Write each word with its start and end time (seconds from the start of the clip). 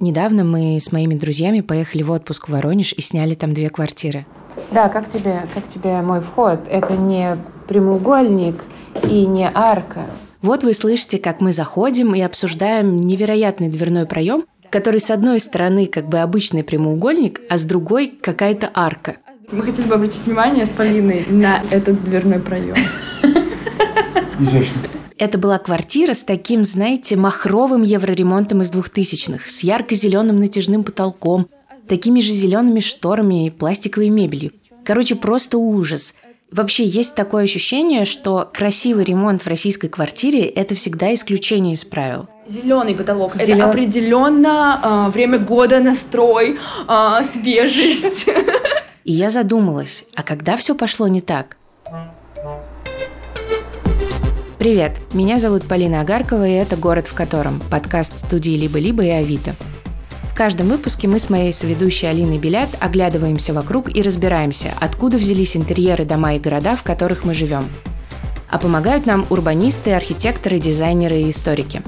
Недавно 0.00 0.44
мы 0.44 0.78
с 0.80 0.92
моими 0.92 1.14
друзьями 1.14 1.60
поехали 1.60 2.02
в 2.02 2.10
отпуск 2.10 2.48
в 2.48 2.52
Воронеж 2.52 2.94
и 2.94 3.02
сняли 3.02 3.34
там 3.34 3.52
две 3.52 3.68
квартиры. 3.68 4.24
Да, 4.72 4.88
как 4.88 5.08
тебе, 5.08 5.46
как 5.54 5.68
тебе 5.68 6.00
мой 6.00 6.20
вход? 6.20 6.60
Это 6.70 6.96
не 6.96 7.36
прямоугольник 7.68 8.64
и 9.08 9.26
не 9.26 9.50
арка. 9.52 10.06
Вот 10.40 10.64
вы 10.64 10.72
слышите, 10.72 11.18
как 11.18 11.42
мы 11.42 11.52
заходим 11.52 12.14
и 12.14 12.20
обсуждаем 12.22 12.98
невероятный 12.98 13.68
дверной 13.68 14.06
проем, 14.06 14.44
который 14.70 15.00
с 15.00 15.10
одной 15.10 15.38
стороны 15.38 15.86
как 15.86 16.08
бы 16.08 16.20
обычный 16.20 16.64
прямоугольник, 16.64 17.42
а 17.50 17.58
с 17.58 17.64
другой 17.64 18.08
какая-то 18.08 18.70
арка. 18.72 19.16
Мы 19.52 19.62
хотели 19.62 19.86
бы 19.86 19.96
обратить 19.96 20.24
внимание 20.24 20.64
с 20.64 20.70
Полиной 20.70 21.26
на 21.28 21.60
этот 21.70 22.02
дверной 22.04 22.40
проем. 22.40 22.76
Изящно. 24.38 24.80
Это 25.20 25.36
была 25.36 25.58
квартира 25.58 26.14
с 26.14 26.24
таким, 26.24 26.64
знаете, 26.64 27.14
махровым 27.14 27.82
евроремонтом 27.82 28.62
из 28.62 28.70
двухтысячных, 28.70 29.50
с 29.50 29.62
ярко-зеленым 29.62 30.36
натяжным 30.36 30.82
потолком, 30.82 31.46
такими 31.86 32.20
же 32.20 32.32
зелеными 32.32 32.80
шторами 32.80 33.46
и 33.46 33.50
пластиковой 33.50 34.08
мебелью. 34.08 34.52
Короче, 34.82 35.16
просто 35.16 35.58
ужас. 35.58 36.14
Вообще 36.50 36.86
есть 36.86 37.16
такое 37.16 37.44
ощущение, 37.44 38.06
что 38.06 38.48
красивый 38.50 39.04
ремонт 39.04 39.42
в 39.42 39.46
российской 39.46 39.88
квартире– 39.88 40.40
это 40.46 40.74
всегда 40.74 41.12
исключение 41.12 41.74
из 41.74 41.84
правил. 41.84 42.26
Зеленый 42.46 42.94
потолок. 42.94 43.36
Зелен... 43.36 43.58
Это 43.58 43.68
определенно 43.68 44.80
э, 44.82 45.10
время 45.10 45.38
года, 45.38 45.80
настрой, 45.80 46.58
э, 46.88 47.22
свежесть. 47.30 48.24
И 49.04 49.12
я 49.12 49.28
задумалась, 49.28 50.06
а 50.14 50.22
когда 50.22 50.56
все 50.56 50.74
пошло 50.74 51.08
не 51.08 51.20
так? 51.20 51.58
Привет, 54.60 55.00
меня 55.14 55.38
зовут 55.38 55.66
Полина 55.66 56.02
Агаркова, 56.02 56.46
и 56.46 56.52
это 56.52 56.76
«Город 56.76 57.06
в 57.06 57.14
котором»– 57.14 57.62
подкаст 57.70 58.18
студии 58.18 58.50
«Либо-либо» 58.50 59.02
и 59.02 59.08
«Авито». 59.08 59.54
В 60.30 60.34
каждом 60.34 60.68
выпуске 60.68 61.08
мы 61.08 61.18
с 61.18 61.30
моей 61.30 61.54
соведущей 61.54 62.10
Алиной 62.10 62.36
Белят 62.36 62.68
оглядываемся 62.78 63.54
вокруг 63.54 63.88
и 63.96 64.02
разбираемся, 64.02 64.74
откуда 64.78 65.16
взялись 65.16 65.56
интерьеры 65.56 66.04
дома 66.04 66.34
и 66.34 66.38
города, 66.38 66.76
в 66.76 66.82
которых 66.82 67.24
мы 67.24 67.32
живем. 67.32 67.64
А 68.50 68.58
помогают 68.58 69.06
нам 69.06 69.24
урбанисты, 69.30 69.92
архитекторы, 69.92 70.58
дизайнеры 70.58 71.20
и 71.20 71.30
историки. 71.30 71.80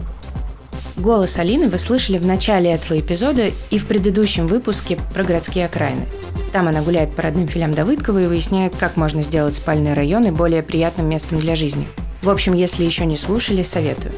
Голос 0.96 1.36
Алины 1.36 1.68
вы 1.68 1.78
слышали 1.78 2.16
в 2.16 2.24
начале 2.24 2.70
этого 2.70 2.98
эпизода 2.98 3.50
и 3.68 3.78
в 3.78 3.86
предыдущем 3.86 4.46
выпуске 4.46 4.96
про 5.12 5.24
городские 5.24 5.66
окраины. 5.66 6.06
Там 6.54 6.68
она 6.68 6.80
гуляет 6.80 7.14
по 7.14 7.20
родным 7.20 7.48
филям 7.48 7.74
Давыдкова 7.74 8.22
и 8.22 8.26
выясняет, 8.26 8.74
как 8.74 8.96
можно 8.96 9.22
сделать 9.22 9.56
спальные 9.56 9.92
районы 9.92 10.32
более 10.32 10.62
приятным 10.62 11.10
местом 11.10 11.38
для 11.38 11.54
жизни– 11.54 11.86
в 12.22 12.30
общем, 12.30 12.54
если 12.54 12.84
еще 12.84 13.04
не 13.04 13.16
слушали, 13.16 13.62
советую. 13.62 14.14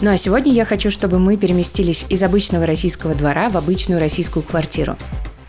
Ну 0.00 0.10
а 0.10 0.16
сегодня 0.16 0.52
я 0.52 0.64
хочу, 0.64 0.90
чтобы 0.90 1.18
мы 1.18 1.36
переместились 1.36 2.06
из 2.08 2.22
обычного 2.22 2.66
российского 2.66 3.14
двора 3.14 3.48
в 3.48 3.56
обычную 3.56 4.00
российскую 4.00 4.42
квартиру. 4.42 4.96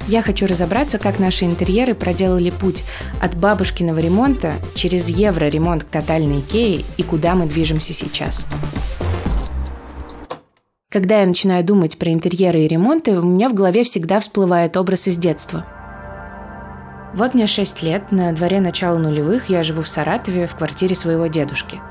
Я 0.08 0.24
хочу 0.24 0.48
разобраться, 0.48 0.98
как 0.98 1.20
наши 1.20 1.46
интерьеры 1.46 1.94
проделали 1.94 2.50
путь 2.50 2.84
от 3.20 3.36
бабушкиного 3.36 4.00
ремонта 4.00 4.54
через 4.74 5.08
евро-ремонт 5.10 5.84
к 5.84 5.88
тотальной 5.88 6.40
Икее 6.40 6.84
и 6.98 7.04
куда 7.04 7.36
мы 7.36 7.46
движемся 7.46 7.94
сейчас. 7.94 8.48
Когда 10.90 11.20
я 11.20 11.28
начинаю 11.28 11.64
думать 11.64 12.00
про 12.00 12.12
интерьеры 12.12 12.62
и 12.62 12.68
ремонты, 12.68 13.20
у 13.20 13.24
меня 13.24 13.50
в 13.50 13.54
голове 13.54 13.84
всегда 13.84 14.20
всплывает 14.20 14.78
образ 14.78 15.08
из 15.08 15.18
детства– 15.18 15.68
вот 17.14 17.34
мне 17.34 17.48
6 17.48 17.82
лет, 17.82 18.12
на 18.12 18.32
дворе 18.34 18.62
начала 18.62 18.98
нулевых, 18.98 19.50
я 19.50 19.64
живу 19.64 19.82
в 19.82 19.90
Саратове 19.90 20.46
в 20.46 20.56
квартире 20.56 20.96
своего 20.96 21.28
дедушки. 21.28 21.82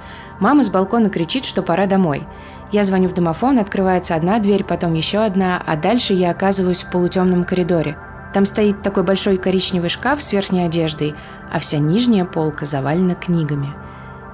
Мама 0.41 0.63
с 0.63 0.69
балкона 0.69 1.11
кричит, 1.11 1.45
что 1.45 1.63
пора 1.63 1.87
домой. 1.87 2.27
Я 2.71 2.85
звоню 2.85 3.09
в 3.09 3.15
домофон, 3.15 3.59
открывается 3.59 4.15
одна 4.15 4.39
дверь, 4.39 4.63
потом 4.63 4.95
еще 4.95 5.19
одна, 5.19 5.63
а 5.67 5.77
дальше 5.77 6.13
я 6.13 6.31
оказываюсь 6.31 6.83
в 6.83 6.91
полутемном 6.91 7.45
коридоре. 7.45 7.99
Там 8.33 8.47
стоит 8.47 8.83
такой 8.83 9.03
большой 9.03 9.39
коричневый 9.39 9.89
шкаф 9.89 10.23
с 10.23 10.33
верхней 10.33 10.67
одеждой, 10.67 11.15
а 11.51 11.59
вся 11.59 11.79
нижняя 11.79 12.25
полка 12.25 12.65
завалена 12.65 13.15
книгами. 13.15 13.75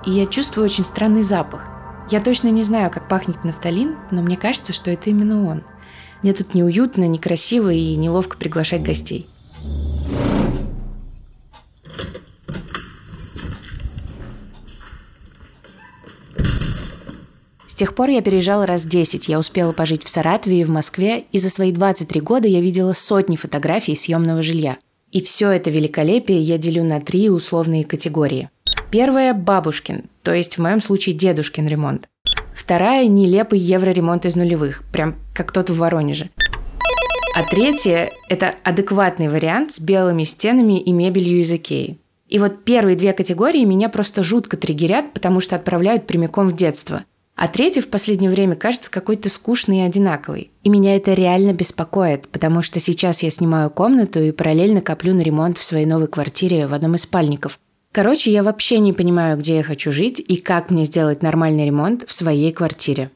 И 0.05 0.11
я 0.11 0.27
чувствую 0.27 0.67
очень 0.67 0.85
странный 0.85 1.23
запах. 1.23 1.67
Я 2.11 2.21
точно 2.21 2.49
не 2.49 2.63
знаю, 2.63 2.91
как 2.91 3.09
пахнет 3.09 3.43
нафталин, 3.45 3.97
но 4.11 4.21
мне 4.21 4.37
кажется, 4.37 4.75
что 4.75 4.91
это 4.91 5.09
именно 5.09 5.49
он. 5.49 5.63
Мне 6.23 6.35
тут 6.35 6.55
неуютно, 6.55 7.07
некрасиво 7.07 7.73
и 7.73 7.97
неловко 7.97 8.37
приглашать 8.37 8.83
гостей. 8.83 9.27
С 17.75 17.77
тех 17.77 17.97
пор 17.97 18.09
я 18.09 18.23
переезжала 18.23 18.67
раз 18.67 18.85
10. 18.85 19.27
Я 19.27 19.37
успела 19.37 19.73
пожить 19.73 20.05
в 20.05 20.09
Саратове 20.09 20.61
и 20.61 20.65
в 20.65 20.71
Москве, 20.71 21.25
и 21.33 21.39
за 21.39 21.51
свои 21.51 21.73
23 21.73 22.21
года 22.21 22.47
я 22.47 22.61
видела 22.61 22.93
сотни 22.93 23.35
фотографий 23.35 23.97
съемного 23.97 24.43
жилья. 24.43 24.77
И 25.11 25.21
все 25.21 25.51
это 25.51 25.71
великолепие 25.71 26.41
я 26.41 26.57
делю 26.57 26.85
на 26.85 27.01
три 27.01 27.29
условные 27.31 27.85
категории. 27.85 28.49
Первая– 28.93 29.35
бабушкин, 29.35 30.05
то 30.23 30.33
есть 30.33 30.57
в 30.57 30.61
моем 30.61 30.81
случае 30.81 31.17
дедушкин 31.17 31.67
ремонт. 31.67 32.09
Вторая– 32.55 33.07
нелепый 33.09 33.59
евроремонт 33.59 34.25
из 34.25 34.37
нулевых, 34.37 34.85
прям 34.93 35.17
как 35.35 35.51
тот 35.51 35.69
в 35.69 35.77
Воронеже. 35.77 36.31
А 37.35 37.43
третья– 37.43 38.13
это 38.29 38.55
адекватный 38.63 39.29
вариант 39.29 39.73
с 39.73 39.81
белыми 39.81 40.23
стенами 40.23 40.81
и 40.81 40.93
мебелью 40.93 41.41
из 41.41 41.51
Икеи. 41.51 41.99
И 42.29 42.39
вот 42.39 42.63
первые 42.63 42.95
две 42.95 43.13
категории 43.13 43.65
меня 43.65 43.89
просто 43.89 44.23
жутко 44.23 44.57
триггерят, 44.57 45.13
потому 45.13 45.41
что 45.41 45.57
отправляют 45.57 46.07
прямиком 46.07 46.47
в 46.47 46.55
детство– 46.55 47.03
а 47.37 47.49
третий 47.49 47.81
в 47.81 47.89
последнее 47.89 48.31
время 48.31 48.55
кажется 48.55 48.91
какой-то 48.91 49.29
скучный 49.29 49.79
и 49.79 49.83
одинаковый. 49.83 50.53
И 50.63 50.69
меня 50.69 50.97
это 50.97 51.15
реально 51.15 51.53
беспокоит, 51.53 52.29
потому 52.29 52.63
что 52.63 52.79
сейчас 52.79 53.23
я 53.23 53.31
снимаю 53.31 53.71
комнату 53.71 54.21
и 54.21 54.31
параллельно 54.31 54.81
коплю 54.81 55.15
на 55.15 55.21
ремонт 55.21 55.59
в 55.59 55.65
своей 55.65 55.87
новой 55.87 56.07
квартире 56.07 56.67
в 56.67 56.75
одном 56.75 56.95
из 56.95 57.03
спальников. 57.03 57.59
Короче, 57.91 58.33
я 58.33 58.43
вообще 58.43 58.79
не 58.79 58.93
понимаю, 58.93 59.37
где 59.37 59.57
я 59.57 59.63
хочу 59.63 59.91
жить 59.93 60.21
и 60.27 60.37
как 60.37 60.71
мне 60.71 60.85
сделать 60.85 61.23
нормальный 61.23 61.67
ремонт 61.67 62.05
в 62.07 62.13
своей 62.13 62.53
квартире. 62.53 63.11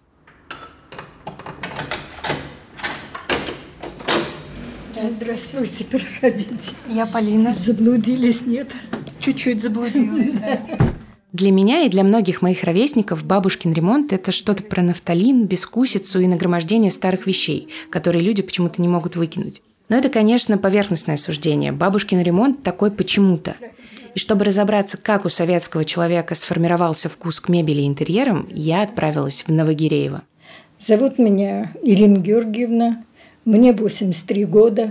Здравствуйте, 5.11 5.85
проходите. 5.85 6.73
Я 6.89 7.06
Полина. 7.06 7.55
Заблудились, 7.55 8.43
нет? 8.47 8.71
Чуть-чуть 9.21 9.62
заблудилась, 9.62 10.33
да. 10.35 10.61
Для 11.38 11.53
меня 11.53 11.82
и 11.82 11.88
для 11.88 12.03
многих 12.03 12.43
моих 12.43 12.65
ровесников 12.65 13.25
бабушкин 13.25 13.72
ремонт– 13.72 14.12
это 14.12 14.32
что-то 14.32 14.65
про 14.65 14.82
нафталин, 14.82 15.47
бескусицу 15.47 16.19
и 16.19 16.26
нагромождение 16.26 16.91
старых 16.91 17.28
вещей, 17.28 17.69
которые 17.91 18.25
люди 18.25 18.43
почему-то 18.43 18.82
не 18.82 18.88
могут 18.88 19.15
выкинуть. 19.15 19.62
Но 19.88 19.97
это, 19.97 20.09
конечно, 20.09 20.59
поверхностное 20.59 21.16
суждение. 21.16 21.71
Бабушкин 21.71 22.21
ремонт 22.22 22.65
такой 22.65 22.91
почему-то. 22.91 23.54
И 24.16 24.19
чтобы 24.19 24.47
разобраться, 24.47 24.97
как 24.97 25.26
у 25.26 25.28
советского 25.28 25.84
человека 25.84 26.34
сформировался 26.34 27.09
вкус 27.09 27.38
к 27.38 27.49
мебели 27.49 27.82
и 27.82 27.87
интерьерам, 27.87 28.49
я 28.50 28.82
отправилась 28.82 29.44
в 29.47 29.53
Новогиреево. 29.53 30.22
Зовут 30.81 31.20
меня 31.20 31.70
Ирина 31.84 32.16
Георгиевна. 32.16 33.05
Мне 33.44 33.72
83 33.72 34.44
года. 34.44 34.91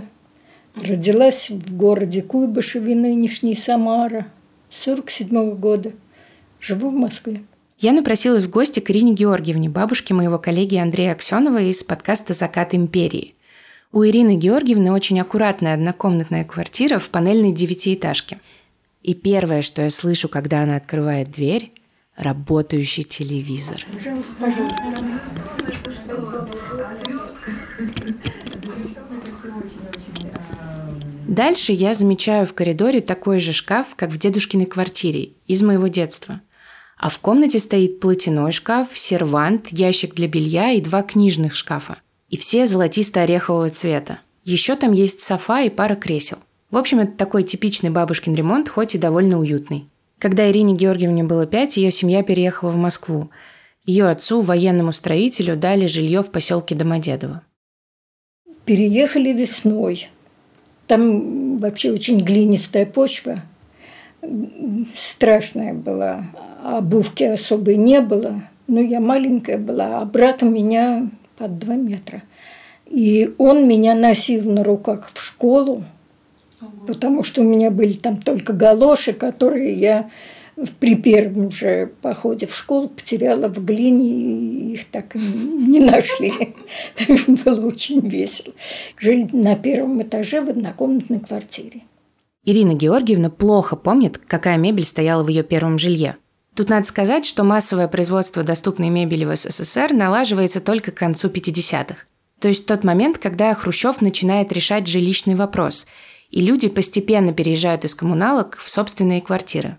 Родилась 0.80 1.50
в 1.50 1.76
городе 1.76 2.22
Куйбышеве, 2.22 2.94
нынешний 2.94 3.54
Самара, 3.54 4.28
47 4.70 5.54
года– 5.54 5.92
Живу 6.60 6.90
в 6.90 6.94
Москве. 6.94 7.42
Я 7.78 7.92
напросилась 7.92 8.42
в 8.42 8.50
гости 8.50 8.80
к 8.80 8.90
Ирине 8.90 9.14
Георгиевне, 9.14 9.68
бабушке 9.68 10.12
моего 10.12 10.38
коллеги 10.38 10.74
Андрея 10.74 11.12
Аксенова 11.12 11.62
из 11.62 11.84
подкаста 11.84 12.34
«Закат 12.34 12.74
империи». 12.74 13.36
У 13.92 14.04
Ирины 14.04 14.36
Георгиевны 14.36 14.90
очень 14.90 15.20
аккуратная 15.20 15.74
однокомнатная 15.74 16.44
квартира 16.44 16.98
в 16.98 17.08
панельной 17.08 17.52
девятиэтажке. 17.52 18.40
И 19.04 19.14
первое, 19.14 19.62
что 19.62 19.82
я 19.82 19.90
слышу, 19.90 20.28
когда 20.28 20.62
она 20.62 20.76
открывает 20.76 21.30
дверь– 21.30 21.72
работающий 22.16 23.04
телевизор. 23.04 23.86
Пожалуйста, 23.94 24.34
пожалуйста. 24.40 24.82
Дальше 31.28 31.72
я 31.72 31.94
замечаю 31.94 32.44
в 32.44 32.54
коридоре 32.54 33.00
такой 33.00 33.38
же 33.38 33.52
шкаф, 33.52 33.94
как 33.94 34.10
в 34.10 34.18
дедушкиной 34.18 34.66
квартире, 34.66 35.30
из 35.46 35.62
моего 35.62 35.86
детства– 35.86 36.40
а 36.98 37.08
в 37.10 37.18
комнате 37.20 37.60
стоит 37.60 38.00
платяной 38.00 38.52
шкаф, 38.52 38.98
сервант, 38.98 39.68
ящик 39.70 40.14
для 40.14 40.26
белья 40.26 40.72
и 40.72 40.80
два 40.80 41.02
книжных 41.02 41.54
шкафа. 41.54 41.98
И 42.28 42.36
все 42.36 42.66
золотисто-орехового 42.66 43.70
цвета. 43.70 44.20
Еще 44.44 44.76
там 44.76 44.92
есть 44.92 45.20
софа 45.20 45.62
и 45.62 45.70
пара 45.70 45.94
кресел. 45.94 46.38
В 46.70 46.76
общем, 46.76 46.98
это 46.98 47.12
такой 47.12 47.44
типичный 47.44 47.90
бабушкин 47.90 48.34
ремонт, 48.34 48.68
хоть 48.68 48.94
и 48.94 48.98
довольно 48.98 49.38
уютный. 49.38 49.88
Когда 50.18 50.50
Ирине 50.50 50.74
Георгиевне 50.74 51.22
было 51.22 51.46
пять, 51.46 51.76
ее 51.76 51.90
семья 51.90 52.22
переехала 52.22 52.70
в 52.70 52.76
Москву. 52.76 53.30
Ее 53.86 54.08
отцу, 54.08 54.42
военному 54.42 54.92
строителю, 54.92 55.56
дали 55.56 55.86
жилье 55.86 56.22
в 56.22 56.30
поселке 56.30 56.74
Домодедово. 56.74 57.42
Переехали 58.64 59.32
весной. 59.32 60.10
Там 60.88 61.58
вообще 61.58 61.92
очень 61.92 62.18
глинистая 62.18 62.84
почва. 62.84 63.42
Страшная 64.94 65.74
была 65.74 66.24
обувки 66.64 67.22
особой 67.24 67.76
не 67.76 68.00
было. 68.00 68.42
Ну, 68.66 68.80
я 68.80 69.00
маленькая 69.00 69.58
была, 69.58 70.00
а 70.00 70.04
брат 70.04 70.42
у 70.42 70.50
меня 70.50 71.10
под 71.36 71.58
два 71.58 71.74
метра. 71.76 72.22
И 72.86 73.34
он 73.38 73.68
меня 73.68 73.94
носил 73.94 74.50
на 74.50 74.64
руках 74.64 75.10
в 75.12 75.22
школу, 75.22 75.84
потому 76.86 77.22
что 77.22 77.42
у 77.42 77.44
меня 77.44 77.70
были 77.70 77.92
там 77.92 78.16
только 78.16 78.52
галоши, 78.52 79.12
которые 79.12 79.74
я 79.74 80.10
при 80.80 80.96
первом 80.96 81.52
же 81.52 81.92
походе 82.02 82.46
в 82.46 82.54
школу 82.54 82.88
потеряла 82.88 83.48
в 83.48 83.64
глине, 83.64 84.08
и 84.08 84.72
их 84.72 84.86
так 84.86 85.14
и 85.14 85.18
не 85.18 85.80
нашли. 85.80 86.54
Было 87.44 87.66
очень 87.66 88.00
весело. 88.08 88.54
Жили 88.98 89.28
на 89.32 89.54
первом 89.54 90.02
этаже 90.02 90.40
в 90.40 90.48
однокомнатной 90.48 91.20
квартире. 91.20 91.82
Ирина 92.50 92.72
Георгиевна 92.72 93.28
плохо 93.28 93.76
помнит, 93.76 94.16
какая 94.16 94.56
мебель 94.56 94.86
стояла 94.86 95.22
в 95.22 95.28
ее 95.28 95.42
первом 95.42 95.78
жилье. 95.78 96.16
Тут 96.56 96.70
надо 96.70 96.86
сказать, 96.86 97.26
что 97.26 97.44
массовое 97.44 97.88
производство 97.88 98.42
доступной 98.42 98.88
мебели 98.88 99.26
в 99.26 99.36
СССР 99.36 99.92
налаживается 99.92 100.62
только 100.62 100.90
к 100.90 100.94
концу 100.94 101.28
50-х. 101.28 102.06
То 102.40 102.48
есть 102.48 102.64
тот 102.64 102.84
момент, 102.84 103.18
когда 103.18 103.52
Хрущев 103.54 104.00
начинает 104.00 104.50
решать 104.50 104.86
жилищный 104.86 105.34
вопрос, 105.34 105.86
и 106.30 106.40
люди 106.40 106.70
постепенно 106.70 107.34
переезжают 107.34 107.84
из 107.84 107.94
коммуналок 107.94 108.56
в 108.56 108.70
собственные 108.70 109.20
квартиры. 109.20 109.76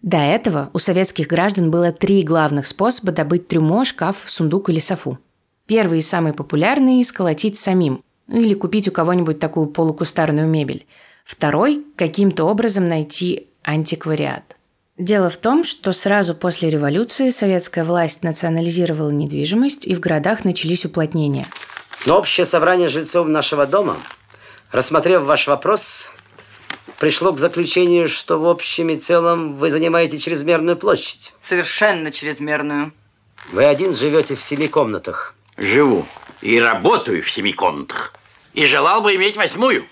До 0.00 0.18
этого 0.18 0.70
у 0.74 0.78
советских 0.78 1.26
граждан 1.26 1.72
было 1.72 1.90
три 1.90 2.22
главных 2.22 2.68
способа 2.68 3.10
добыть 3.10 3.48
трюмо, 3.48 3.84
шкаф, 3.84 4.22
сундук 4.28 4.70
или 4.70 4.78
софу. 4.78 5.18
Первый 5.66 5.98
и 5.98 6.02
самый 6.02 6.32
популярный– 6.32 7.04
сколотить 7.04 7.58
самим, 7.58 8.04
ну 8.28 8.40
или 8.40 8.54
купить 8.54 8.86
у 8.86 8.92
кого-нибудь 8.92 9.40
такую 9.40 9.66
полукустарную 9.66 10.46
мебель. 10.46 10.86
Второй– 11.28 11.84
каким-то 11.96 12.44
образом 12.44 12.88
найти 12.88 13.48
антиквариат. 13.62 14.56
Дело 14.96 15.28
в 15.28 15.36
том, 15.36 15.62
что 15.62 15.92
сразу 15.92 16.34
после 16.34 16.70
революции 16.70 17.28
советская 17.28 17.84
власть 17.84 18.22
национализировала 18.22 19.10
недвижимость, 19.10 19.86
и 19.86 19.94
в 19.94 20.00
городах 20.00 20.46
начались 20.46 20.86
уплотнения. 20.86 21.46
Но 22.06 22.16
общее 22.18 22.46
собрание 22.46 22.88
жильцов 22.88 23.28
нашего 23.28 23.66
дома, 23.66 23.98
рассмотрев 24.72 25.22
ваш 25.24 25.46
вопрос, 25.48 26.10
пришло 26.98 27.30
к 27.34 27.38
заключению, 27.38 28.08
что 28.08 28.38
в 28.38 28.48
общем 28.48 28.88
и 28.88 28.96
целом 28.96 29.52
вы 29.52 29.68
занимаете 29.68 30.18
чрезмерную 30.18 30.78
площадь. 30.78 31.34
Совершенно 31.42 32.10
чрезмерную. 32.10 32.94
Вы 33.52 33.66
один 33.66 33.92
живете 33.92 34.34
в 34.34 34.40
семи 34.40 34.66
комнатах. 34.66 35.34
Живу 35.58 36.06
и 36.40 36.58
работаю 36.58 37.22
в 37.22 37.30
семи 37.30 37.52
комнатах. 37.52 38.14
И 38.54 38.64
желал 38.64 39.02
бы 39.02 39.14
иметь 39.14 39.36
восьмую. 39.36 39.86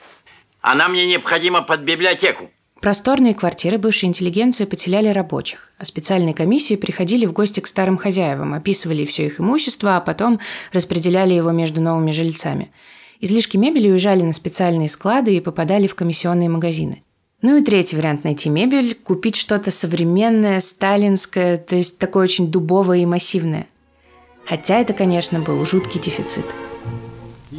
Она 0.69 0.89
мне 0.89 1.07
необходима 1.07 1.63
под 1.63 1.81
библиотеку. 1.81 2.51
Просторные 2.81 3.35
квартиры 3.35 3.79
бывшей 3.79 4.07
интеллигенции 4.07 4.65
потеряли 4.65 5.09
рабочих, 5.09 5.73
а 5.79 5.85
специальные 5.85 6.35
комиссии 6.35 6.75
приходили 6.75 7.25
в 7.25 7.33
гости 7.33 7.61
к 7.61 7.67
старым 7.67 7.97
хозяевам, 7.97 8.53
описывали 8.53 9.05
все 9.05 9.27
их 9.27 9.41
имущество, 9.41 9.97
а 9.97 10.01
потом 10.01 10.41
распределяли 10.73 11.35
его 11.35 11.53
между 11.53 11.81
новыми 11.81 12.11
жильцами– 12.11 12.71
Излишки 13.21 13.57
мебели 13.57 13.91
уезжали 13.91 14.23
на 14.23 14.33
специальные 14.33 14.89
склады 14.89 15.37
и 15.37 15.41
попадали 15.41 15.87
в 15.87 15.95
комиссионные 15.95 16.49
магазины. 16.49 17.03
Ну 17.43 17.57
и 17.57 17.65
третий 17.65 17.97
вариант 17.97 18.25
найти 18.25 18.49
мебель, 18.49 18.95
купить 18.95 19.37
что-то 19.37 19.71
современное, 19.71 20.61
сталинское, 20.61 21.59
то 21.59 21.77
есть 21.77 21.99
такое 21.99 22.25
очень 22.25 22.51
дубовое 22.51 22.99
и 22.99 23.07
массивное. 23.07 23.67
Хотя 24.45 24.81
это, 24.81 24.93
конечно, 24.93 25.41
был 25.41 25.65
жуткий 25.65 26.01
дефицит– 26.01 26.45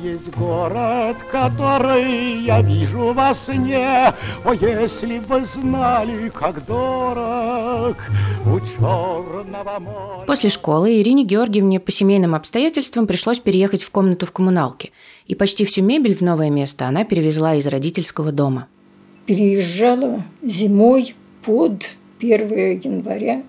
есть 0.04 0.30
город, 0.36 1.18
который 1.32 2.44
я 2.44 2.62
вижу 2.62 3.14
во 3.14 3.34
сне, 3.34 4.14
О, 4.46 4.54
если 4.54 5.20
бы 5.20 5.44
знали, 5.44 6.30
как 6.30 6.66
дорог 6.66 7.98
у 8.46 8.60
черного 8.60 9.80
моря. 9.80 10.26
После 10.28 10.50
школы 10.50 11.02
Ирине 11.02 11.24
Георгиевне 11.24 11.80
по 11.80 11.92
семейным 11.92 12.36
обстоятельствам 12.36 13.08
пришлось 13.08 13.40
переехать 13.40 13.84
в 13.84 13.90
комнату 13.90 14.26
в 14.26 14.32
коммуналке. 14.32 14.92
И 15.26 15.36
почти 15.36 15.66
всю 15.66 15.82
мебель 15.82 16.16
в 16.16 16.22
новое 16.22 16.50
место 16.50 16.88
она 16.88 17.04
перевезла 17.04 17.56
из 17.56 17.66
родительского 17.68 18.32
дома. 18.32 18.68
Переезжала 19.26 20.24
зимой 20.42 21.16
под 21.44 21.86
1 22.20 22.82
января 22.82 23.44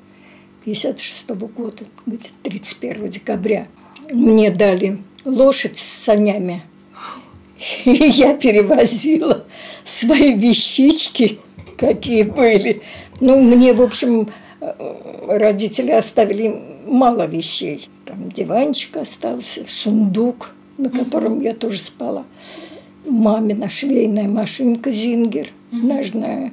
1956 0.63 1.29
года, 1.55 1.85
где-то 2.07 2.29
31 2.43 3.11
декабря. 3.11 3.69
Мне 4.11 4.51
дали 4.51 4.99
лошадь 5.29 5.79
с 5.79 6.05
санями. 6.05 6.63
И 7.85 7.91
я 7.93 8.35
перевозила 8.35 9.45
свои 9.85 10.35
вещички, 10.35 11.39
какие 11.77 12.23
были. 12.23 12.83
Ну, 13.21 13.41
мне, 13.41 13.73
в 13.73 13.83
общем, 13.83 14.29
родители 15.29 15.91
оставили 15.91 16.61
мало 16.87 17.27
вещей. 17.27 17.89
Там 18.05 18.31
диванчик 18.31 18.97
остался, 18.97 19.65
сундук, 19.69 20.53
на 20.79 20.91
котором 20.91 21.41
я 21.41 21.55
тоже 21.55 21.79
спала. 21.79 22.25
Мамина 23.05 23.69
швейная 23.69 24.29
машинка 24.29 24.93
«Зингер» 24.93 25.49
ножная, 25.73 26.53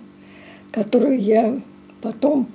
которую 0.72 1.22
я 1.22 1.60
потом 2.02 2.48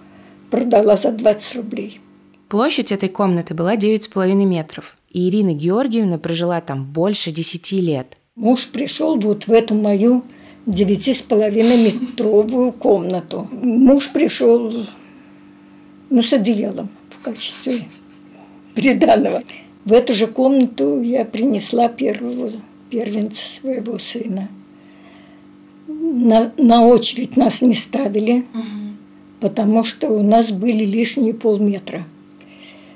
продала 0.51 0.97
за 0.97 1.13
20 1.13 1.57
рублей. 1.57 2.01
Площадь 2.49 2.93
этой 2.93 3.09
комнаты 3.09 3.55
была 3.55 3.77
9,5 3.77 4.35
метров. 4.45 4.97
И 5.11 5.29
Ирина 5.29 5.53
Георгиевна 5.53 6.19
прожила 6.19 6.61
там 6.61 6.85
больше 6.85 7.33
десяти 7.33 7.81
лет. 7.81 8.17
Муж 8.37 8.69
пришел 8.73 9.19
вот 9.19 9.49
в 9.49 9.53
эту 9.53 9.75
мою 9.75 10.23
девяти 10.67 11.15
с 11.15 11.21
половиной 11.21 11.85
метровую 11.85 12.71
комнату. 12.73 13.49
Муж 13.51 14.11
пришел 14.13 14.73
ну, 16.11 16.23
с 16.23 16.33
одеялом 16.33 16.89
в 17.09 17.25
качестве 17.25 17.83
приданного. 18.75 19.43
В 19.85 19.93
эту 19.93 20.13
же 20.13 20.29
комнату 20.29 21.01
я 21.01 21.25
принесла 21.25 21.89
первого 21.89 22.53
первенца 22.89 23.45
своего 23.45 23.99
сына. 23.99 24.49
На, 25.89 26.53
на 26.57 26.87
очередь 26.87 27.37
нас 27.37 27.63
не 27.63 27.75
ставили, 27.75 28.45
угу. 28.55 28.63
потому 29.41 29.83
что 29.83 30.09
у 30.09 30.23
нас 30.23 30.53
были 30.53 30.85
лишние 30.85 31.35
полметра. 31.35 32.05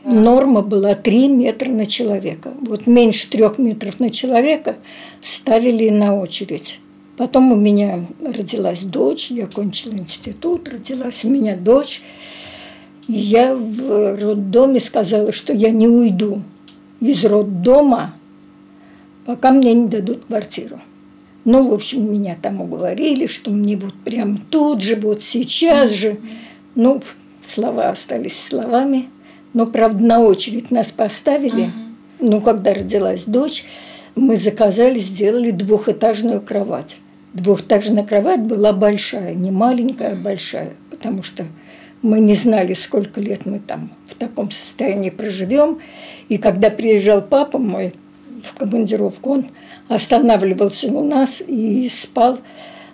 Норма 0.05 0.61
была 0.61 0.95
3 0.95 1.29
метра 1.29 1.71
на 1.71 1.87
человека. 1.87 2.53
Вот 2.61 2.87
меньше 2.87 3.29
трех 3.31 3.59
метров 3.59 4.01
на 4.01 4.11
человека 4.11 4.77
ставили 5.23 5.89
на 5.89 6.19
очередь. 6.19 6.79
Потом 7.17 7.53
у 7.53 7.57
меня 7.57 8.07
родилась 8.21 8.81
дочь, 8.81 9.31
я 9.31 9.47
кончила 9.47 9.95
институт, 9.95 10.69
родилась 10.69 11.25
у 11.25 11.31
меня 11.31 11.57
дочь. 11.57 12.03
И 13.09 13.15
я 13.15 13.55
в 13.55 14.21
роддоме 14.21 14.81
сказала, 14.81 15.33
что 15.33 15.53
я 15.53 15.71
не 15.71 15.89
уйду 15.89 16.43
из 17.01 17.25
роддома, 17.25 18.15
пока 19.25 19.53
мне 19.53 19.73
не 19.75 19.89
дадут 19.89 20.25
квартиру. 20.27 20.81
Ну, 21.45 21.71
в 21.71 21.75
общем, 21.75 22.11
меня 22.13 22.37
там 22.41 22.61
уговорили, 22.61 23.27
что 23.27 23.51
мне 23.51 23.77
вот 23.77 23.95
прям 24.05 24.39
тут 24.39 24.83
же, 24.83 24.97
вот 24.97 25.23
сейчас 25.23 25.91
же. 25.91 26.19
Ну, 26.75 27.03
слова 27.43 27.91
остались 27.91 28.39
словами. 28.39 29.09
Но, 29.55 29.67
правда, 29.67 30.05
на 30.05 30.21
очередь 30.21 30.71
нас 30.71 30.93
поставили. 30.93 31.65
Uh-huh. 31.65 31.71
Ну, 32.21 32.41
когда 32.41 32.75
родилась 32.75 33.25
дочь, 33.25 33.65
мы 34.15 34.37
заказали, 34.37 34.99
сделали 34.99 35.51
двухэтажную 35.51 36.41
кровать. 36.41 36.99
Двухэтажная 37.33 38.05
кровать 38.05 38.41
была 38.43 38.73
большая, 38.73 39.35
не 39.35 39.51
маленькая, 39.51 40.13
а 40.13 40.17
большая, 40.17 40.75
потому 40.91 41.23
что 41.23 41.45
мы 42.03 42.21
не 42.21 42.35
знали, 42.35 42.75
сколько 42.75 43.21
лет 43.21 43.47
мы 43.47 43.59
там 43.59 43.91
в 44.07 44.15
таком 44.15 44.51
состоянии 44.51 45.11
проживем. 45.11 45.81
И 46.29 46.39
когда 46.39 46.71
приезжал 46.71 47.23
папа 47.23 47.59
мой 47.59 47.95
в 48.43 48.57
командировку, 48.57 49.31
он 49.31 49.47
останавливался 49.89 50.89
у 50.89 51.03
нас 51.03 51.43
и 51.45 51.89
спал 51.91 52.39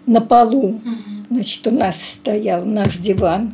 на 0.07 0.21
полу. 0.21 0.81
Значит, 1.29 1.67
у 1.67 1.71
нас 1.71 2.03
стоял 2.03 2.65
наш 2.65 2.99
диван, 2.99 3.53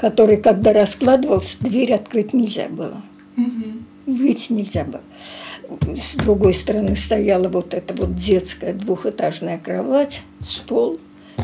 который, 0.00 0.38
когда 0.38 0.72
раскладывался, 0.72 1.62
дверь 1.62 1.92
открыть 1.92 2.32
нельзя 2.32 2.68
было. 2.68 3.02
Угу. 3.36 4.14
Выйти 4.16 4.52
нельзя 4.52 4.84
было. 4.84 5.02
С 6.00 6.14
другой 6.14 6.54
стороны 6.54 6.96
стояла 6.96 7.48
вот 7.48 7.74
эта 7.74 7.94
вот 7.94 8.14
детская 8.14 8.72
двухэтажная 8.72 9.58
кровать, 9.58 10.22
стол. 10.40 10.98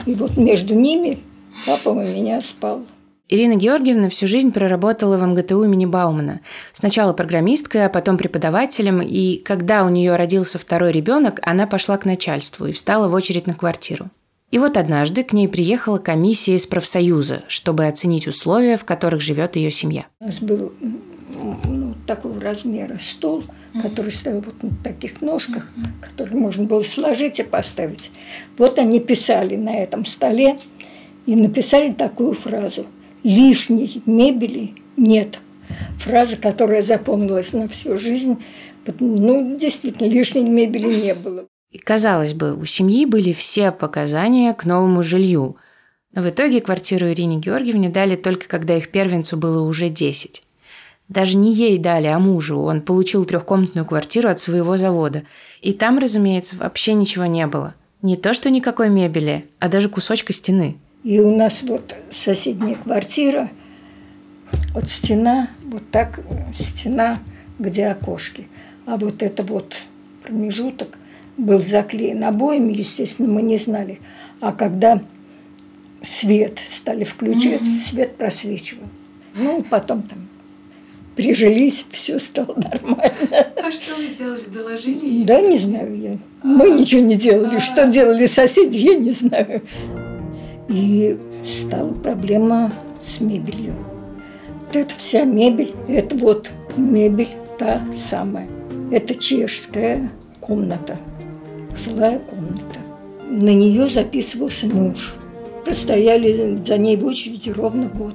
И 0.06 0.14
вот 0.14 0.36
между 0.38 0.74
ними 0.74 1.18
папа 1.66 1.90
у 1.90 2.02
меня 2.02 2.40
спал. 2.40 2.84
Ирина 3.28 3.56
Георгиевна 3.56 4.08
всю 4.08 4.26
жизнь 4.26 4.52
проработала 4.52 5.18
в 5.18 5.26
МГТУ 5.26 5.64
имени 5.64 5.84
Баумана. 5.84 6.40
Сначала 6.72 7.12
программисткой, 7.12 7.84
а 7.84 7.88
потом 7.88 8.16
преподавателем, 8.16 9.02
и 9.02 9.36
когда 9.38 9.84
у 9.84 9.88
нее 9.88 10.16
родился 10.16 10.58
второй 10.58 10.92
ребенок, 10.92 11.40
она 11.42 11.66
пошла 11.66 11.98
к 11.98 12.04
начальству 12.04 12.66
и 12.66 12.72
встала 12.72 13.08
в 13.08 13.14
очередь 13.14 13.46
на 13.46 13.54
квартиру. 13.54 14.10
И 14.50 14.58
вот 14.58 14.76
однажды 14.76 15.24
к 15.24 15.32
ней 15.32 15.48
приехала 15.48 15.98
комиссия 15.98 16.54
из 16.54 16.66
профсоюза, 16.66 17.42
чтобы 17.48 17.86
оценить 17.86 18.28
условия, 18.28 18.76
в 18.76 18.84
которых 18.84 19.20
живет 19.20 19.56
ее 19.56 19.70
семья. 19.70 20.06
У 20.20 20.26
нас 20.26 20.40
был 20.40 20.72
ну, 21.64 21.94
такого 22.06 22.40
размера 22.40 22.98
стол, 22.98 23.44
который 23.82 24.12
стоял 24.12 24.40
вот 24.40 24.62
на 24.62 24.70
таких 24.84 25.20
ножках, 25.20 25.66
который 26.00 26.38
можно 26.38 26.64
было 26.64 26.82
сложить 26.82 27.40
и 27.40 27.42
поставить. 27.42 28.12
Вот 28.56 28.78
они 28.78 29.00
писали 29.00 29.56
на 29.56 29.76
этом 29.76 30.06
столе 30.06 30.58
и 31.26 31.34
написали 31.34 31.92
такую 31.92 32.32
фразу 32.32 32.86
«Лишней 33.24 34.00
мебели 34.06 34.74
нет». 34.96 35.40
Фраза, 35.98 36.36
которая 36.36 36.82
запомнилась 36.82 37.52
на 37.52 37.66
всю 37.68 37.96
жизнь, 37.96 38.38
Ну, 39.00 39.56
действительно, 39.58 40.08
лишней 40.08 40.44
мебели 40.44 40.86
не 40.86 41.14
было. 41.14 41.46
И, 41.76 41.78
казалось 41.78 42.32
бы, 42.32 42.54
у 42.54 42.64
семьи 42.64 43.04
были 43.04 43.34
все 43.34 43.70
показания 43.70 44.54
к 44.54 44.64
новому 44.64 45.02
жилью. 45.02 45.56
Но 46.14 46.22
в 46.22 46.30
итоге 46.30 46.62
квартиру 46.62 47.06
Ирине 47.10 47.36
Георгиевне 47.36 47.90
дали 47.90 48.16
только 48.16 48.48
когда 48.48 48.78
их 48.78 48.88
первенцу 48.88 49.36
было 49.36 49.60
уже 49.60 49.90
10. 49.90 50.42
Даже 51.10 51.36
не 51.36 51.52
ей 51.52 51.76
дали, 51.76 52.06
а 52.06 52.18
мужу. 52.18 52.60
Он 52.60 52.80
получил 52.80 53.26
трехкомнатную 53.26 53.84
квартиру 53.84 54.30
от 54.30 54.40
своего 54.40 54.78
завода. 54.78 55.24
И 55.60 55.74
там, 55.74 55.98
разумеется, 55.98 56.56
вообще 56.56 56.94
ничего 56.94 57.26
не 57.26 57.46
было. 57.46 57.74
Не 58.00 58.16
то, 58.16 58.32
что 58.32 58.48
никакой 58.48 58.88
мебели, 58.88 59.44
а 59.58 59.68
даже 59.68 59.90
кусочка 59.90 60.32
стены. 60.32 60.78
И 61.04 61.20
у 61.20 61.36
нас 61.36 61.62
вот 61.62 61.94
соседняя 62.10 62.76
квартира, 62.76 63.50
вот 64.72 64.88
стена, 64.88 65.50
вот 65.62 65.82
так 65.90 66.20
стена, 66.58 67.18
где 67.58 67.88
окошки. 67.88 68.48
А 68.86 68.96
вот 68.96 69.22
это 69.22 69.42
вот 69.42 69.76
промежуток 70.22 70.96
был 71.36 71.62
заклеен 71.62 72.24
обоями, 72.24 72.72
естественно, 72.72 73.28
мы 73.28 73.42
не 73.42 73.58
знали. 73.58 74.00
А 74.40 74.52
когда 74.52 75.02
свет 76.02 76.58
стали 76.70 77.04
включать, 77.04 77.62
mm-hmm. 77.62 77.88
свет 77.88 78.16
просвечивал. 78.16 78.86
Ну, 79.34 79.64
потом 79.68 80.02
там 80.02 80.28
прижились, 81.14 81.84
все 81.90 82.18
стало 82.18 82.54
нормально. 82.54 83.12
А 83.56 83.70
что 83.70 83.96
вы 83.96 84.06
сделали? 84.06 84.42
Доложили? 84.52 85.24
Да, 85.24 85.40
не 85.40 85.58
знаю 85.58 85.98
я. 85.98 86.18
Мы 86.42 86.70
ничего 86.70 87.00
не 87.00 87.16
делали. 87.16 87.58
Что 87.58 87.86
делали 87.88 88.26
соседи, 88.26 88.78
я 88.78 88.94
не 88.94 89.10
знаю. 89.10 89.62
И 90.68 91.18
стала 91.60 91.92
проблема 91.92 92.72
с 93.02 93.20
мебелью. 93.20 93.74
Вот 94.66 94.76
это 94.76 94.94
вся 94.94 95.24
мебель, 95.24 95.72
это 95.88 96.16
вот 96.16 96.50
мебель 96.76 97.28
та 97.58 97.82
самая. 97.96 98.48
Это 98.90 99.14
чешская 99.14 100.10
комната, 100.40 100.98
жилая 101.76 102.18
комната. 102.18 102.80
На 103.28 103.52
нее 103.54 103.90
записывался 103.90 104.66
муж. 104.66 105.14
Простояли 105.64 106.58
за 106.64 106.78
ней 106.78 106.96
в 106.96 107.04
очереди 107.04 107.50
ровно 107.50 107.88
год 107.88 108.14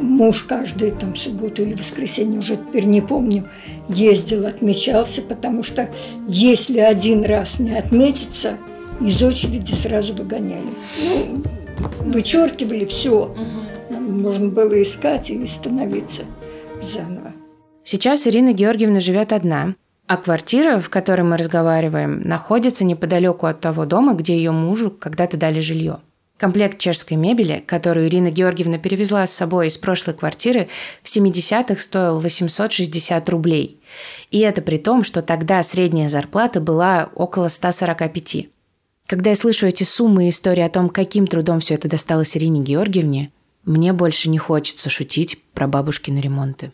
муж 0.00 0.42
каждую 0.42 0.92
там 0.92 1.16
субботу 1.16 1.62
или 1.62 1.74
воскресенье, 1.74 2.40
уже 2.40 2.56
теперь 2.56 2.84
не 2.84 3.00
помню, 3.00 3.44
ездил, 3.88 4.46
отмечался, 4.46 5.22
потому 5.22 5.62
что 5.62 5.88
если 6.26 6.80
один 6.80 7.24
раз 7.24 7.60
не 7.60 7.76
отметиться, 7.76 8.56
из 9.00 9.22
очереди 9.22 9.72
сразу 9.74 10.14
выгоняли. 10.14 10.72
Ну, 11.04 11.42
вычеркивали 12.10 12.84
все. 12.84 13.34
Можно 13.90 14.48
было 14.48 14.80
искать 14.82 15.30
и 15.30 15.46
становиться 15.46 16.24
заново. 16.82 17.32
Сейчас 17.84 18.26
Ирина 18.26 18.52
Георгиевна 18.52 19.00
живет 19.00 19.32
одна, 19.32 19.76
а 20.08 20.16
квартира, 20.16 20.80
в 20.80 20.88
которой 20.88 21.20
мы 21.20 21.36
разговариваем, 21.36 22.22
находится 22.22 22.84
неподалеку 22.84 23.46
от 23.46 23.60
того 23.60 23.84
дома, 23.84 24.14
где 24.14 24.36
ее 24.36 24.52
мужу 24.52 24.90
когда-то 24.90 25.36
дали 25.36 25.60
жилье. 25.60 26.00
Комплект 26.38 26.78
чешской 26.78 27.16
мебели, 27.16 27.62
которую 27.66 28.06
Ирина 28.06 28.30
Георгиевна 28.30 28.78
перевезла 28.78 29.26
с 29.26 29.32
собой 29.32 29.66
из 29.66 29.76
прошлой 29.76 30.14
квартиры, 30.14 30.68
в 31.02 31.14
70-х 31.14 31.78
стоил 31.82 32.20
860 32.20 33.28
рублей. 33.28 33.80
И 34.30 34.38
это 34.38 34.62
при 34.62 34.78
том, 34.78 35.04
что 35.04 35.20
тогда 35.20 35.62
средняя 35.62 36.08
зарплата 36.08 36.60
была 36.60 37.10
около 37.14 37.48
145. 37.48 38.46
Когда 39.06 39.30
я 39.30 39.36
слышу 39.36 39.66
эти 39.66 39.84
суммы 39.84 40.26
и 40.26 40.30
истории 40.30 40.62
о 40.62 40.70
том, 40.70 40.88
каким 40.88 41.26
трудом 41.26 41.60
все 41.60 41.74
это 41.74 41.88
досталось 41.88 42.34
Ирине 42.36 42.62
Георгиевне, 42.62 43.30
мне 43.64 43.92
больше 43.92 44.30
не 44.30 44.38
хочется 44.38 44.88
шутить 44.88 45.42
про 45.52 45.66
бабушкины 45.66 46.18
ремонты. 46.18 46.72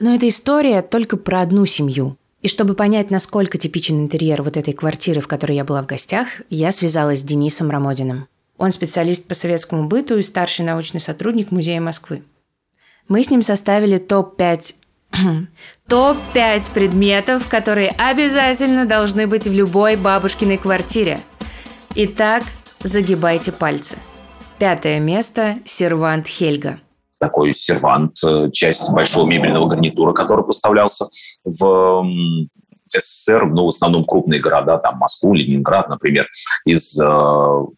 Но 0.00 0.14
эта 0.14 0.26
история 0.28 0.82
только 0.82 1.16
про 1.16 1.42
одну 1.42 1.64
семью– 1.66 2.16
и 2.42 2.48
чтобы 2.48 2.74
понять, 2.74 3.10
насколько 3.10 3.58
типичен 3.58 4.00
интерьер 4.00 4.42
вот 4.42 4.56
этой 4.56 4.72
квартиры, 4.72 5.20
в 5.20 5.28
которой 5.28 5.56
я 5.56 5.64
была 5.64 5.82
в 5.82 5.86
гостях, 5.86 6.28
я 6.48 6.72
связалась 6.72 7.20
с 7.20 7.22
Денисом 7.22 7.70
Рамодиным. 7.70 8.28
Он 8.56 8.70
специалист 8.72 9.28
по 9.28 9.34
советскому 9.34 9.88
быту 9.88 10.16
и 10.16 10.22
старший 10.22 10.64
научный 10.64 11.00
сотрудник 11.00 11.50
Музея 11.50 11.80
Москвы. 11.80 12.22
Мы 13.08 13.22
с 13.22 13.30
ним 13.30 13.42
составили 13.42 13.98
топ-5 13.98 14.74
топ-5 15.88 16.72
предметов, 16.72 17.48
которые 17.48 17.90
обязательно 17.90 18.86
должны 18.86 19.26
быть 19.26 19.46
в 19.46 19.52
любой 19.52 19.96
бабушкиной 19.96 20.56
квартире. 20.56 21.18
Итак, 21.94 22.44
загибайте 22.82 23.52
пальцы. 23.52 23.98
Пятое 24.58 25.00
место– 25.00 25.58
сервант 25.64 26.26
Хельга– 26.26 26.80
такой 27.20 27.52
сервант, 27.52 28.16
э, 28.24 28.50
часть 28.50 28.90
большого 28.92 29.26
мебельного 29.28 29.68
гарнитура, 29.68 30.12
который 30.12 30.44
поставлялся 30.44 31.06
в 31.44 32.04
СССР, 32.98 33.46
ну, 33.46 33.66
в 33.66 33.68
основном 33.68 34.04
крупные 34.04 34.40
города, 34.40 34.78
там 34.78 34.98
Москву, 34.98 35.34
Ленинград, 35.34 35.88
например, 35.88 36.28
из 36.64 36.98
э, 37.00 37.04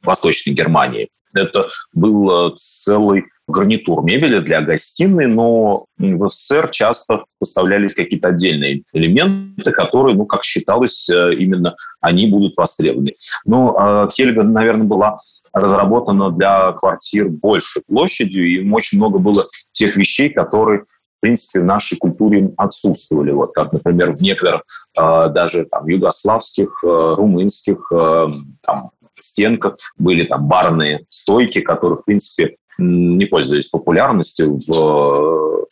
Восточной 0.03 0.53
Германии. 0.53 1.09
Это 1.35 1.69
был 1.93 2.49
э, 2.49 2.55
целый 2.57 3.25
гарнитур 3.49 4.05
мебели 4.05 4.39
для 4.39 4.61
гостиной, 4.61 5.27
но 5.27 5.87
в 5.99 6.29
СССР 6.29 6.71
часто 6.71 7.25
поставлялись 7.39 7.95
какие-то 7.95 8.29
отдельные 8.29 8.83
элементы, 8.93 9.71
которые, 9.73 10.17
ну, 10.17 10.27
как 10.27 10.45
считалось, 10.45 11.09
э, 11.11 11.35
именно 11.35 11.77
они 12.01 12.27
будут 12.27 12.57
востребованы. 12.57 13.13
Но 13.45 14.07
э, 14.09 14.09
Хельга, 14.13 14.43
наверное, 14.43 14.87
была 14.87 15.19
разработана 15.53 16.31
для 16.31 16.73
квартир 16.73 17.29
большей 17.29 17.83
площадью, 17.87 18.49
и 18.49 18.71
очень 18.71 18.99
много 18.99 19.19
было 19.19 19.45
тех 19.73 19.97
вещей, 19.97 20.31
которые 20.31 20.85
принципе, 21.23 21.61
в 21.61 21.65
нашей 21.65 21.97
культуре 21.97 22.51
отсутствовали. 22.57 23.31
Вот 23.31 23.53
как, 23.55 23.73
например, 23.73 24.13
в 24.13 24.21
некоторых 24.21 24.63
э, 24.99 25.29
даже 25.31 25.65
там, 25.65 25.87
югославских, 25.87 26.81
э, 26.85 27.15
румынских 27.17 27.91
э, 27.93 28.27
там, 28.61 28.91
стенках 29.15 29.77
были 29.97 30.25
там 30.25 30.47
барные 30.47 31.07
стойки, 31.09 31.61
которые, 31.61 31.97
в 31.97 32.05
принципе, 32.05 32.57
не 32.79 33.27
пользовались 33.27 33.69
популярностью 33.69 34.59
в 34.67 35.67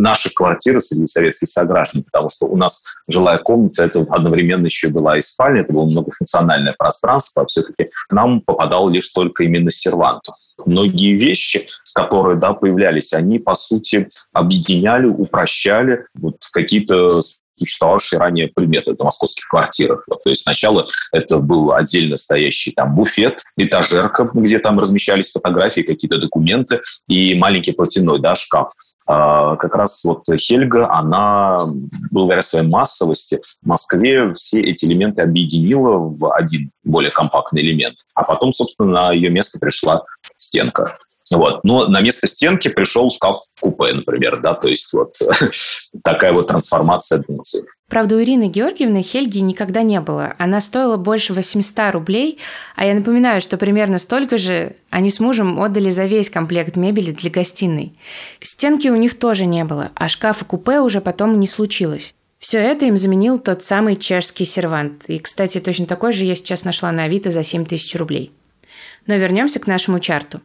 наших 0.00 0.34
квартирах 0.34 0.82
среди 0.82 1.06
советских 1.06 1.48
сограждан, 1.48 2.02
потому 2.02 2.30
что 2.30 2.46
у 2.46 2.56
нас 2.56 2.84
жилая 3.08 3.38
комната, 3.38 3.84
это 3.84 4.04
одновременно 4.08 4.66
еще 4.66 4.88
была 4.88 5.18
и 5.18 5.22
спальня, 5.22 5.62
это 5.62 5.72
было 5.72 5.84
многофункциональное 5.84 6.74
пространство, 6.76 7.42
а 7.42 7.46
все-таки 7.46 7.88
к 8.08 8.12
нам 8.12 8.40
попадал 8.40 8.88
лишь 8.88 9.08
только 9.08 9.44
именно 9.44 9.70
сервант. 9.70 10.24
Многие 10.64 11.14
вещи, 11.14 11.66
с 11.82 11.92
которыми 11.92 12.40
да, 12.40 12.52
появлялись, 12.52 13.12
они, 13.12 13.38
по 13.38 13.54
сути, 13.54 14.08
объединяли, 14.32 15.06
упрощали 15.06 16.06
вот 16.14 16.36
какие-то 16.52 17.22
существовавшие 17.56 18.18
ранее 18.18 18.48
предметы. 18.48 18.92
Это 18.92 19.04
московских 19.04 19.48
квартирах. 19.48 20.04
То 20.24 20.30
есть 20.30 20.42
сначала 20.42 20.86
это 21.12 21.38
был 21.38 21.72
отдельно 21.72 22.16
стоящий 22.16 22.72
там 22.72 22.94
буфет, 22.94 23.42
этажерка, 23.56 24.30
где 24.34 24.58
там 24.58 24.78
размещались 24.78 25.32
фотографии, 25.32 25.82
какие-то 25.82 26.18
документы 26.18 26.80
и 27.08 27.34
маленький 27.34 27.72
платяной 27.72 28.20
да, 28.20 28.34
шкаф. 28.34 28.72
А, 29.08 29.54
как 29.56 29.76
раз 29.76 30.02
вот 30.04 30.24
Хельга, 30.36 30.90
она, 30.92 31.58
благодаря 32.10 32.42
своей 32.42 32.66
массовости, 32.66 33.40
в 33.62 33.66
Москве 33.66 34.34
все 34.34 34.60
эти 34.60 34.84
элементы 34.84 35.22
объединила 35.22 35.98
в 35.98 36.32
один 36.34 36.70
более 36.82 37.12
компактный 37.12 37.62
элемент. 37.62 37.96
А 38.14 38.24
потом, 38.24 38.52
собственно, 38.52 38.90
на 38.90 39.12
ее 39.12 39.30
место 39.30 39.58
пришла 39.60 40.02
стенка. 40.36 40.96
Вот. 41.32 41.64
Но 41.64 41.86
на 41.88 42.00
место 42.00 42.26
стенки 42.26 42.68
пришел 42.68 43.10
шкаф-купе, 43.10 43.92
например, 43.94 44.40
да, 44.40 44.54
то 44.54 44.68
есть 44.68 44.92
вот 44.92 45.14
такая 46.04 46.32
вот 46.32 46.46
трансформация 46.46 47.22
Дунции. 47.26 47.64
Правда, 47.88 48.16
у 48.16 48.20
Ирины 48.20 48.48
Георгиевны 48.48 49.02
Хельги 49.02 49.38
никогда 49.38 49.82
не 49.82 50.00
было. 50.00 50.34
Она 50.38 50.60
стоила 50.60 50.96
больше 50.96 51.32
800 51.32 51.92
рублей, 51.92 52.38
а 52.74 52.84
я 52.84 52.94
напоминаю, 52.94 53.40
что 53.40 53.58
примерно 53.58 53.98
столько 53.98 54.38
же 54.38 54.74
они 54.90 55.08
с 55.08 55.20
мужем 55.20 55.60
отдали 55.60 55.90
за 55.90 56.04
весь 56.06 56.28
комплект 56.28 56.74
мебели 56.74 57.12
для 57.12 57.30
гостиной. 57.30 57.92
Стенки 58.40 58.88
у 58.88 58.96
них 58.96 59.16
тоже 59.16 59.46
не 59.46 59.64
было, 59.64 59.92
а 59.94 60.08
шкафа-купе 60.08 60.80
уже 60.80 61.00
потом 61.00 61.38
не 61.38 61.46
случилось. 61.46 62.12
Все 62.38 62.58
это 62.58 62.86
им 62.86 62.96
заменил 62.96 63.38
тот 63.38 63.62
самый 63.62 63.94
чешский 63.96 64.44
сервант. 64.44 65.04
И, 65.06 65.20
кстати, 65.20 65.58
точно 65.58 65.86
такой 65.86 66.12
же 66.12 66.24
я 66.24 66.34
сейчас 66.34 66.64
нашла 66.64 66.90
на 66.90 67.04
Авито 67.04 67.30
за 67.30 67.44
7 67.44 67.64
тысяч 67.64 67.94
рублей. 67.94 68.32
Но 69.06 69.14
вернемся 69.14 69.60
к 69.60 69.68
нашему 69.68 70.00
чарту. 70.00 70.40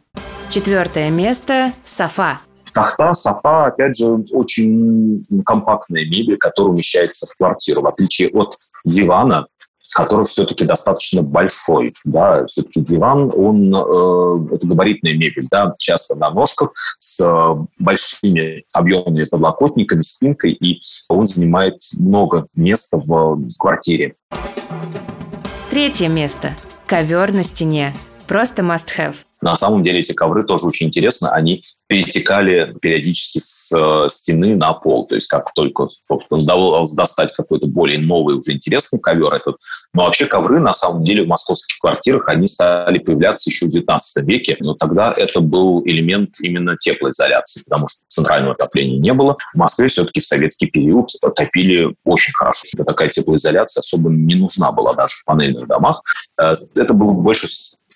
Четвертое 0.52 1.08
место– 1.08 1.72
софа. 1.86 2.42
Тахта, 2.74 3.14
софа, 3.14 3.68
опять 3.68 3.96
же, 3.96 4.22
очень 4.32 5.24
компактная 5.46 6.04
мебель, 6.04 6.36
которая 6.36 6.74
умещается 6.74 7.26
в 7.26 7.34
квартиру, 7.38 7.80
в 7.80 7.86
отличие 7.86 8.28
от 8.28 8.58
дивана, 8.84 9.46
который 9.94 10.26
все-таки 10.26 10.66
достаточно 10.66 11.22
большой, 11.22 11.94
да, 12.04 12.44
все-таки 12.44 12.82
диван, 12.82 13.32
он, 13.34 13.74
э, 13.74 14.54
это 14.54 14.66
габаритная 14.66 15.14
мебель, 15.14 15.46
да, 15.50 15.74
часто 15.78 16.16
на 16.16 16.28
ножках 16.28 16.74
с 16.98 17.18
э, 17.24 17.66
большими 17.78 18.66
объемными 18.74 19.24
подлокотниками, 19.24 20.02
спинкой, 20.02 20.52
и 20.52 20.82
он 21.08 21.24
занимает 21.24 21.78
много 21.98 22.46
места 22.54 22.98
в 22.98 23.38
квартире. 23.58 24.16
Третье 25.70 26.08
место. 26.08 26.54
Ковер 26.86 27.32
на 27.32 27.42
стене. 27.42 27.94
Просто 28.28 28.60
must 28.60 28.88
have. 28.98 29.14
На 29.42 29.56
самом 29.56 29.82
деле 29.82 30.00
эти 30.00 30.12
ковры 30.12 30.44
тоже 30.44 30.66
очень 30.66 30.86
интересно. 30.86 31.30
Они 31.30 31.64
перетекали 31.88 32.74
периодически 32.80 33.38
с 33.38 33.70
э, 33.76 34.08
стены 34.08 34.56
на 34.56 34.72
пол. 34.72 35.06
То 35.06 35.16
есть 35.16 35.26
как 35.26 35.52
только 35.52 35.88
удавалось 36.30 36.94
достать 36.94 37.34
какой-то 37.34 37.66
более 37.66 37.98
новый, 37.98 38.36
уже 38.36 38.52
интересный 38.52 39.00
ковер 39.00 39.34
этот. 39.34 39.56
Но 39.92 40.04
вообще 40.04 40.26
ковры 40.26 40.60
на 40.60 40.72
самом 40.72 41.04
деле 41.04 41.24
в 41.24 41.26
московских 41.26 41.76
квартирах, 41.78 42.28
они 42.28 42.46
стали 42.46 42.98
появляться 42.98 43.50
еще 43.50 43.66
в 43.66 43.70
19 43.70 44.24
веке. 44.24 44.56
Но 44.60 44.74
тогда 44.74 45.12
это 45.14 45.40
был 45.40 45.82
элемент 45.84 46.36
именно 46.40 46.76
теплоизоляции, 46.76 47.62
потому 47.64 47.88
что 47.88 48.04
центрального 48.06 48.54
отопления 48.54 48.98
не 49.00 49.12
было. 49.12 49.36
В 49.52 49.58
Москве 49.58 49.88
все-таки 49.88 50.20
в 50.20 50.26
советский 50.26 50.66
период 50.66 51.10
топили 51.34 51.94
очень 52.04 52.32
хорошо. 52.32 52.62
Такая 52.86 53.08
теплоизоляция 53.08 53.80
особо 53.80 54.08
не 54.08 54.36
нужна 54.36 54.70
была 54.70 54.94
даже 54.94 55.16
в 55.16 55.24
панельных 55.24 55.66
домах. 55.66 56.02
Э, 56.40 56.54
это 56.76 56.94
было 56.94 57.12
больше 57.12 57.48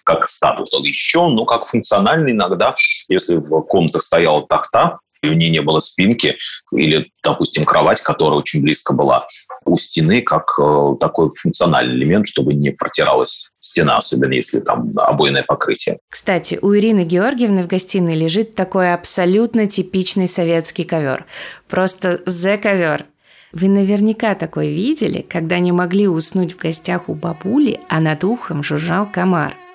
как 0.06 0.24
статус 0.24 0.70
еще, 0.84 1.26
но 1.28 1.44
как 1.44 1.66
функциональный 1.66 2.32
иногда, 2.32 2.74
если 3.08 3.36
в 3.36 3.62
комнатах 3.62 4.02
стояла 4.02 4.46
тахта, 4.46 5.00
и 5.22 5.28
в 5.28 5.34
ней 5.34 5.50
не 5.50 5.60
было 5.60 5.80
спинки, 5.80 6.36
или, 6.72 7.10
допустим, 7.24 7.64
кровать, 7.64 8.00
которая 8.00 8.38
очень 8.38 8.62
близко 8.62 8.94
была 8.94 9.26
у 9.64 9.76
стены, 9.76 10.22
как 10.22 10.54
э, 10.60 10.94
такой 11.00 11.30
функциональный 11.34 11.96
элемент, 11.96 12.28
чтобы 12.28 12.54
не 12.54 12.70
протиралась 12.70 13.50
стена, 13.54 13.96
особенно 13.96 14.34
если 14.34 14.60
там 14.60 14.90
обойное 14.96 15.42
покрытие. 15.42 15.98
Кстати, 16.08 16.58
у 16.62 16.72
Ирины 16.72 17.04
Георгиевны 17.04 17.64
в 17.64 17.66
гостиной 17.66 18.14
лежит 18.14 18.54
такой 18.54 18.94
абсолютно 18.94 19.66
типичный 19.66 20.28
советский 20.28 20.84
ковер. 20.84 21.26
Просто 21.68 22.20
зе-ковер. 22.26 23.06
Вы 23.52 23.68
наверняка 23.68 24.34
такой 24.34 24.68
видели, 24.68 25.22
когда 25.22 25.58
не 25.58 25.72
могли 25.72 26.06
уснуть 26.06 26.52
в 26.52 26.58
гостях 26.58 27.08
у 27.08 27.14
бабули, 27.14 27.80
а 27.88 28.00
над 28.00 28.22
ухом 28.22 28.62
жужжал 28.62 29.10
комар– 29.10 29.56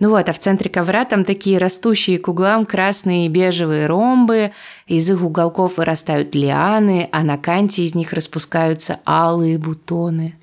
ну 0.00 0.08
вот, 0.08 0.30
а 0.30 0.32
в 0.32 0.38
центре 0.38 0.70
ковра 0.70 1.04
там 1.04 1.24
такие 1.24 1.58
растущие 1.58 2.18
к 2.18 2.28
углам 2.28 2.64
красные 2.64 3.26
и 3.26 3.28
бежевые 3.28 3.86
ромбы, 3.86 4.52
из 4.86 5.10
их 5.10 5.22
уголков 5.22 5.76
вырастают 5.76 6.34
лианы, 6.34 7.08
а 7.12 7.22
на 7.22 7.36
канте 7.36 7.84
из 7.84 7.94
них 7.94 8.14
распускаются 8.14 8.98
алые 9.06 9.58
бутоны. 9.58 10.36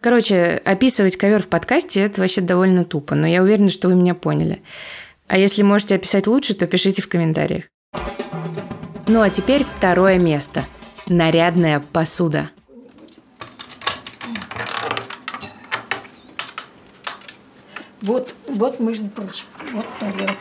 Короче, 0.00 0.62
описывать 0.64 1.16
ковер 1.16 1.42
в 1.42 1.48
подкасте– 1.48 2.00
это 2.02 2.20
вообще 2.20 2.40
довольно 2.40 2.84
тупо, 2.84 3.16
но 3.16 3.26
я 3.26 3.42
уверена, 3.42 3.68
что 3.68 3.88
вы 3.88 3.96
меня 3.96 4.14
поняли. 4.14 4.62
А 5.26 5.36
если 5.36 5.64
можете 5.64 5.96
описать 5.96 6.28
лучше, 6.28 6.54
то 6.54 6.68
пишите 6.68 7.02
в 7.02 7.08
комментариях. 7.08 7.64
Ну 9.08 9.22
а 9.22 9.28
теперь 9.28 9.64
второе 9.64 10.20
место– 10.20 10.64
нарядная 11.08 11.82
посуда– 11.92 12.50
Вот, 18.02 18.34
вот, 18.46 18.78
между 18.78 19.08
прочим, 19.08 19.44
вот 19.72 19.86
тарелки. 19.98 20.36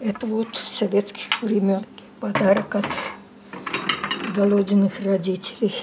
Это 0.00 0.26
вот 0.26 0.48
советских 0.54 1.42
времен 1.42 1.84
подарок 2.20 2.76
от 2.76 2.86
Володиных 4.34 5.00
родителей. 5.02 5.74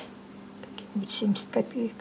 Какие-нибудь 0.61 1.09
70 1.09 1.45
копеек. 1.51 1.93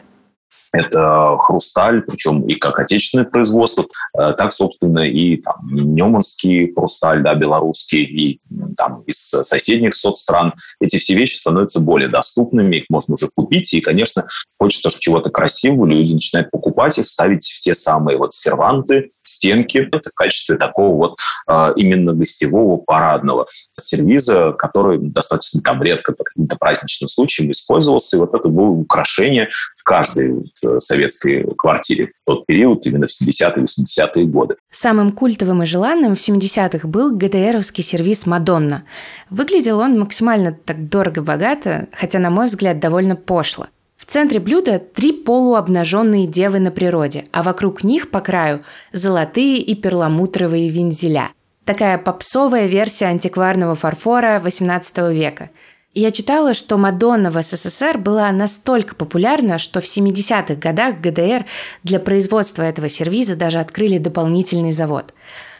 Это 0.71 1.37
хрусталь, 1.39 2.01
причем 2.01 2.41
и 2.47 2.55
как 2.55 2.79
отечественное 2.79 3.25
производство, 3.25 3.85
э, 4.17 4.33
так, 4.35 4.53
собственно, 4.53 4.99
и 4.99 5.37
там, 5.37 5.55
неманский 5.69 6.73
хрусталь, 6.73 7.21
да, 7.21 7.35
белорусский, 7.35 8.03
и 8.03 8.41
там, 8.75 9.03
из 9.03 9.19
соседних 9.19 9.93
соцстран. 9.93 10.53
Эти 10.79 10.97
все 10.97 11.13
вещи 11.13 11.35
становятся 11.35 11.79
более 11.79 12.09
доступными, 12.09 12.77
их 12.77 12.85
можно 12.89 13.13
уже 13.13 13.29
купить, 13.35 13.71
и, 13.73 13.81
конечно, 13.81 14.25
хочется 14.57 14.89
чего-то 14.99 15.29
красивого, 15.29 15.85
люди 15.85 16.13
начинают 16.13 16.49
покупать 16.49 16.97
их, 16.97 17.07
ставить 17.07 17.45
в 17.45 17.59
те 17.59 17.75
самые 17.75 18.17
вот 18.17 18.33
серванты, 18.33 19.11
стенки 19.23 19.89
это 19.91 20.09
в 20.09 20.15
качестве 20.15 20.57
такого 20.57 20.95
вот 20.95 21.19
э, 21.47 21.73
именно 21.75 22.13
гостевого 22.13 22.77
парадного 22.77 23.47
сервиза, 23.79 24.53
который 24.53 24.99
достаточно 24.99 25.61
там 25.61 25.81
редко 25.83 26.13
по 26.13 26.23
каким-то 26.23 26.55
праздничным 26.57 27.07
случаям 27.07 27.51
использовался. 27.51 28.17
И 28.17 28.19
вот 28.19 28.33
это 28.33 28.47
было 28.47 28.69
украшение 28.69 29.49
в 29.75 29.83
каждой 29.83 30.43
э, 30.65 30.79
советской 30.79 31.45
квартире 31.57 32.07
в 32.07 32.11
тот 32.25 32.45
период, 32.45 32.85
именно 32.85 33.07
в 33.07 33.11
70-е 33.11 33.63
80-е 33.63 34.25
годы. 34.25 34.55
Самым 34.71 35.11
культовым 35.11 35.63
и 35.63 35.65
желанным 35.65 36.15
в 36.15 36.19
70-х 36.19 36.87
был 36.87 37.15
ГДРовский 37.15 37.83
сервис 37.83 38.25
«Мадонна». 38.25 38.83
Выглядел 39.29 39.79
он 39.79 39.99
максимально 39.99 40.53
так 40.53 40.89
дорого-богато, 40.89 41.87
хотя, 41.91 42.19
на 42.19 42.29
мой 42.29 42.47
взгляд, 42.47 42.79
довольно 42.79 43.15
пошло. 43.15 43.67
В 44.03 44.05
центре 44.05 44.41
блюда 44.41 44.79
три 44.79 45.13
полуобнаженные 45.13 46.27
девы 46.27 46.59
на 46.59 46.71
природе, 46.71 47.23
а 47.31 47.41
вокруг 47.41 47.85
них 47.85 48.11
по 48.11 48.19
краю 48.19 48.61
золотые 48.91 49.59
и 49.59 49.75
перламутровые 49.75 50.67
вензеля. 50.67 51.29
Такая 51.63 51.97
попсовая 51.97 52.67
версия 52.67 53.05
антикварного 53.05 53.75
фарфора 53.75 54.41
XVIII 54.43 55.13
века. 55.13 55.51
Я 55.93 56.11
читала, 56.11 56.53
что 56.53 56.77
Мадонна 56.77 57.31
в 57.31 57.41
СССР 57.41 57.97
была 57.97 58.29
настолько 58.33 58.93
популярна, 58.93 59.57
что 59.57 59.79
в 59.79 59.85
70-х 59.85 60.55
годах 60.55 60.99
ГДР 60.99 61.45
для 61.83 62.01
производства 62.01 62.63
этого 62.63 62.89
сервиза 62.89 63.37
даже 63.37 63.59
открыли 63.59 63.99
дополнительный 63.99 64.73
завод. 64.73 65.13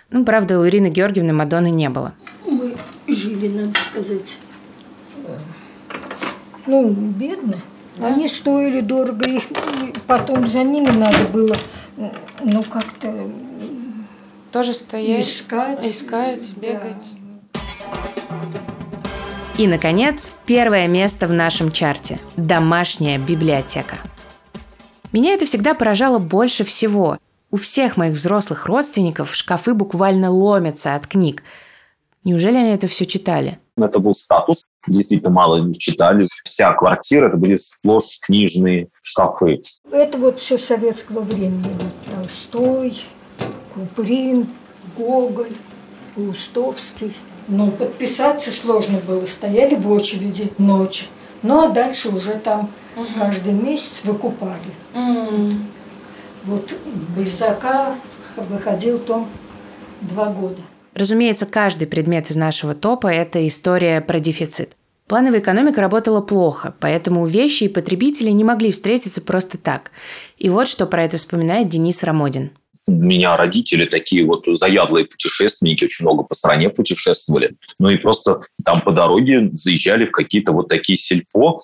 Ну, 0.10 0.25
правда, 0.25 0.60
у 0.60 0.67
Ирины 0.67 0.89
Георгиевны 0.89 1.32
Мадонны 1.32 1.69
не 1.69 1.89
было. 1.89 2.13
Мы 2.45 2.75
жили, 3.08 3.47
надо 3.47 3.79
сказать, 3.89 4.38
ну, 6.67 6.89
бедно. 6.91 7.62
Да? 7.97 8.08
Они 8.08 8.27
стоили 8.27 8.82
дорого, 8.82 9.29
их 9.29 9.43
потом 10.08 10.47
за 10.47 10.63
ними 10.63 10.89
надо 10.89 11.25
было, 11.32 11.56
ну, 12.41 12.63
как-то... 12.63 13.29
Тоже 14.51 14.73
стоять, 14.73 15.27
искать, 15.27 15.84
искать 15.84 16.53
бегать. 16.58 17.08
И, 19.58 19.67
наконец, 19.67 20.36
первое 20.45 20.88
место 20.88 21.25
в 21.25 21.34
нашем 21.34 21.71
чарте– 21.71 22.19
домашняя 22.38 23.17
библиотека. 23.17 23.97
Меня 25.12 25.34
это 25.34 25.45
всегда 25.45 25.73
поражало 25.73 26.19
больше 26.19 26.63
всего. 26.63 27.17
У 27.49 27.58
всех 27.58 27.97
моих 27.97 28.15
взрослых 28.15 28.67
родственников 28.67 29.36
шкафы 29.36 29.73
буквально 29.73 30.32
ломятся 30.32 30.95
от 30.95 31.08
книг. 31.08 31.43
Неужели 32.23 32.58
они 32.58 32.69
это 32.69 32.88
все 32.88 33.06
читали? 33.06 33.60
Это 33.77 33.99
был 33.99 34.13
статус 34.13 34.63
действительно 34.87 35.31
мало 35.31 35.73
читали. 35.73 36.27
Вся 36.43 36.73
квартира, 36.73 37.27
это 37.27 37.37
были 37.37 37.55
сплошь 37.55 38.19
книжные 38.21 38.89
шкафы. 39.01 39.61
Это 39.91 40.17
вот 40.17 40.39
все 40.39 40.57
советского 40.57 41.21
времени. 41.21 41.63
Толстой, 42.13 43.01
Куприн, 43.73 44.47
Гоголь, 44.97 45.53
Густовский. 46.15 47.15
Но 47.47 47.71
подписаться 47.71 48.51
сложно 48.51 48.99
было. 48.99 49.25
Стояли 49.25 49.75
в 49.75 49.91
очереди 49.91 50.51
ночь. 50.57 51.09
Ну, 51.41 51.65
а 51.65 51.69
дальше 51.69 52.09
уже 52.09 52.35
там 52.35 52.69
угу. 52.95 53.05
каждый 53.17 53.53
месяц 53.53 54.01
выкупали. 54.05 54.59
Угу. 54.93 55.51
Вот 56.45 56.75
Бальзака 57.15 57.95
выходил 58.37 58.97
том 58.99 59.27
два 60.01 60.27
года. 60.27 60.61
Разумеется, 60.95 61.45
каждый 61.45 61.88
предмет 61.88 62.29
из 62.29 62.36
нашего 62.36 62.75
топа– 62.75 63.08
это 63.13 63.45
история 63.47 63.99
про 64.01 64.19
дефицит. 64.19 64.75
Плановая 65.08 65.39
экономика 65.39 65.82
работала 65.82 66.21
плохо, 66.21 66.75
поэтому 66.79 67.25
вещи 67.25 67.65
и 67.65 67.67
потребители 67.67 68.29
не 68.29 68.43
могли 68.43 68.71
встретиться 68.71 69.21
просто 69.21 69.58
так. 69.58 69.91
И 70.38 70.49
вот 70.49 70.67
что 70.67 70.86
про 70.86 71.03
это 71.03 71.17
вспоминает 71.17 71.67
Денис 71.69 72.03
Рамодин. 72.03 72.51
У 72.86 72.91
меня 72.91 73.38
родители 73.38 73.86
такие 73.86 74.25
вот 74.25 74.45
заядлые 74.45 75.06
путешественники, 75.06 75.86
очень 75.86 76.03
много 76.03 76.23
по 76.23 76.36
стране 76.36 76.69
путешествовали. 76.69 77.56
Ну 77.79 77.89
и 77.89 77.97
просто 77.97 78.41
там 78.65 78.82
по 78.82 78.91
дороге 78.91 79.49
заезжали 79.49 80.06
в 80.06 80.12
какие-то 80.12 80.51
вот 80.51 80.67
такие 80.67 80.97
сельпо, 80.97 81.63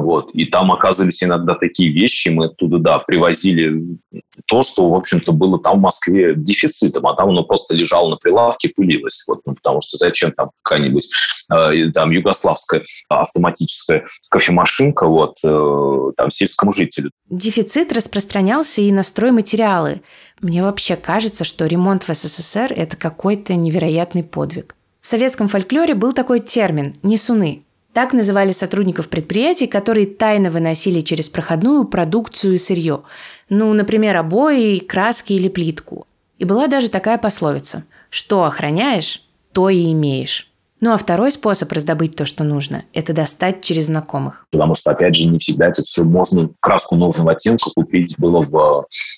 вот. 0.00 0.30
И 0.32 0.46
там 0.46 0.72
оказывались 0.72 1.22
иногда 1.22 1.54
такие 1.54 1.92
вещи, 1.92 2.30
мы 2.30 2.46
оттуда, 2.46 2.78
да, 2.78 2.98
привозили 2.98 3.98
то, 4.46 4.62
что, 4.62 4.88
в 4.88 4.94
общем-то, 4.94 5.32
было 5.32 5.58
там 5.58 5.78
в 5.78 5.82
Москве 5.82 6.34
дефицитом, 6.34 7.06
а 7.06 7.14
там 7.14 7.28
оно 7.28 7.44
просто 7.44 7.74
лежало 7.74 8.10
на 8.10 8.16
прилавке, 8.16 8.70
пылилось. 8.74 9.22
Вот, 9.28 9.40
ну, 9.44 9.54
потому 9.54 9.80
что 9.82 9.98
зачем 9.98 10.32
там 10.32 10.50
какая-нибудь 10.62 11.10
э, 11.52 11.90
там 11.92 12.10
югославская 12.10 12.82
автоматическая 13.08 14.06
кофемашинка 14.30 15.06
вот, 15.06 15.36
э, 15.44 16.12
там 16.16 16.30
сельскому 16.30 16.72
жителю. 16.72 17.10
Дефицит 17.28 17.92
распространялся 17.92 18.80
и 18.80 18.90
на 18.92 19.02
стройматериалы. 19.02 20.00
Мне 20.40 20.62
вообще 20.62 20.96
кажется, 20.96 21.44
что 21.44 21.66
ремонт 21.66 22.08
в 22.08 22.14
СССР– 22.14 22.72
это 22.76 22.96
какой-то 22.96 23.54
невероятный 23.54 24.24
подвиг. 24.24 24.74
В 25.00 25.06
советском 25.06 25.48
фольклоре 25.48 25.94
был 25.94 26.12
такой 26.12 26.40
термин– 26.40 26.94
несуны– 27.02 27.64
так 27.92 28.12
называли 28.12 28.52
сотрудников 28.52 29.08
предприятий, 29.08 29.66
которые 29.66 30.06
тайно 30.06 30.50
выносили 30.50 31.00
через 31.00 31.28
проходную 31.28 31.84
продукцию 31.84 32.54
и 32.54 32.58
сырье. 32.58 33.02
Ну, 33.48 33.72
например, 33.72 34.16
обои, 34.16 34.78
краски 34.78 35.34
или 35.34 35.48
плитку. 35.48 36.06
И 36.38 36.44
была 36.44 36.66
даже 36.66 36.88
такая 36.88 37.18
пословица 37.18 37.84
«Что 38.10 38.44
охраняешь, 38.44 39.22
то 39.52 39.68
и 39.68 39.92
имеешь». 39.92 40.48
Ну 40.80 40.92
а 40.92 40.96
второй 40.96 41.30
способ 41.30 41.70
раздобыть 41.70 42.16
то, 42.16 42.24
что 42.24 42.42
нужно, 42.42 42.82
это 42.92 43.12
достать 43.12 43.62
через 43.62 43.86
знакомых. 43.86 44.46
Потому 44.50 44.74
что, 44.74 44.90
опять 44.90 45.14
же, 45.14 45.28
не 45.28 45.38
всегда 45.38 45.68
это 45.68 45.82
все 45.82 46.02
можно, 46.02 46.50
краску 46.58 46.96
нужного 46.96 47.30
оттенка 47.32 47.70
купить 47.72 48.16
было 48.18 48.42
в 48.42 48.56
э, 48.56 48.72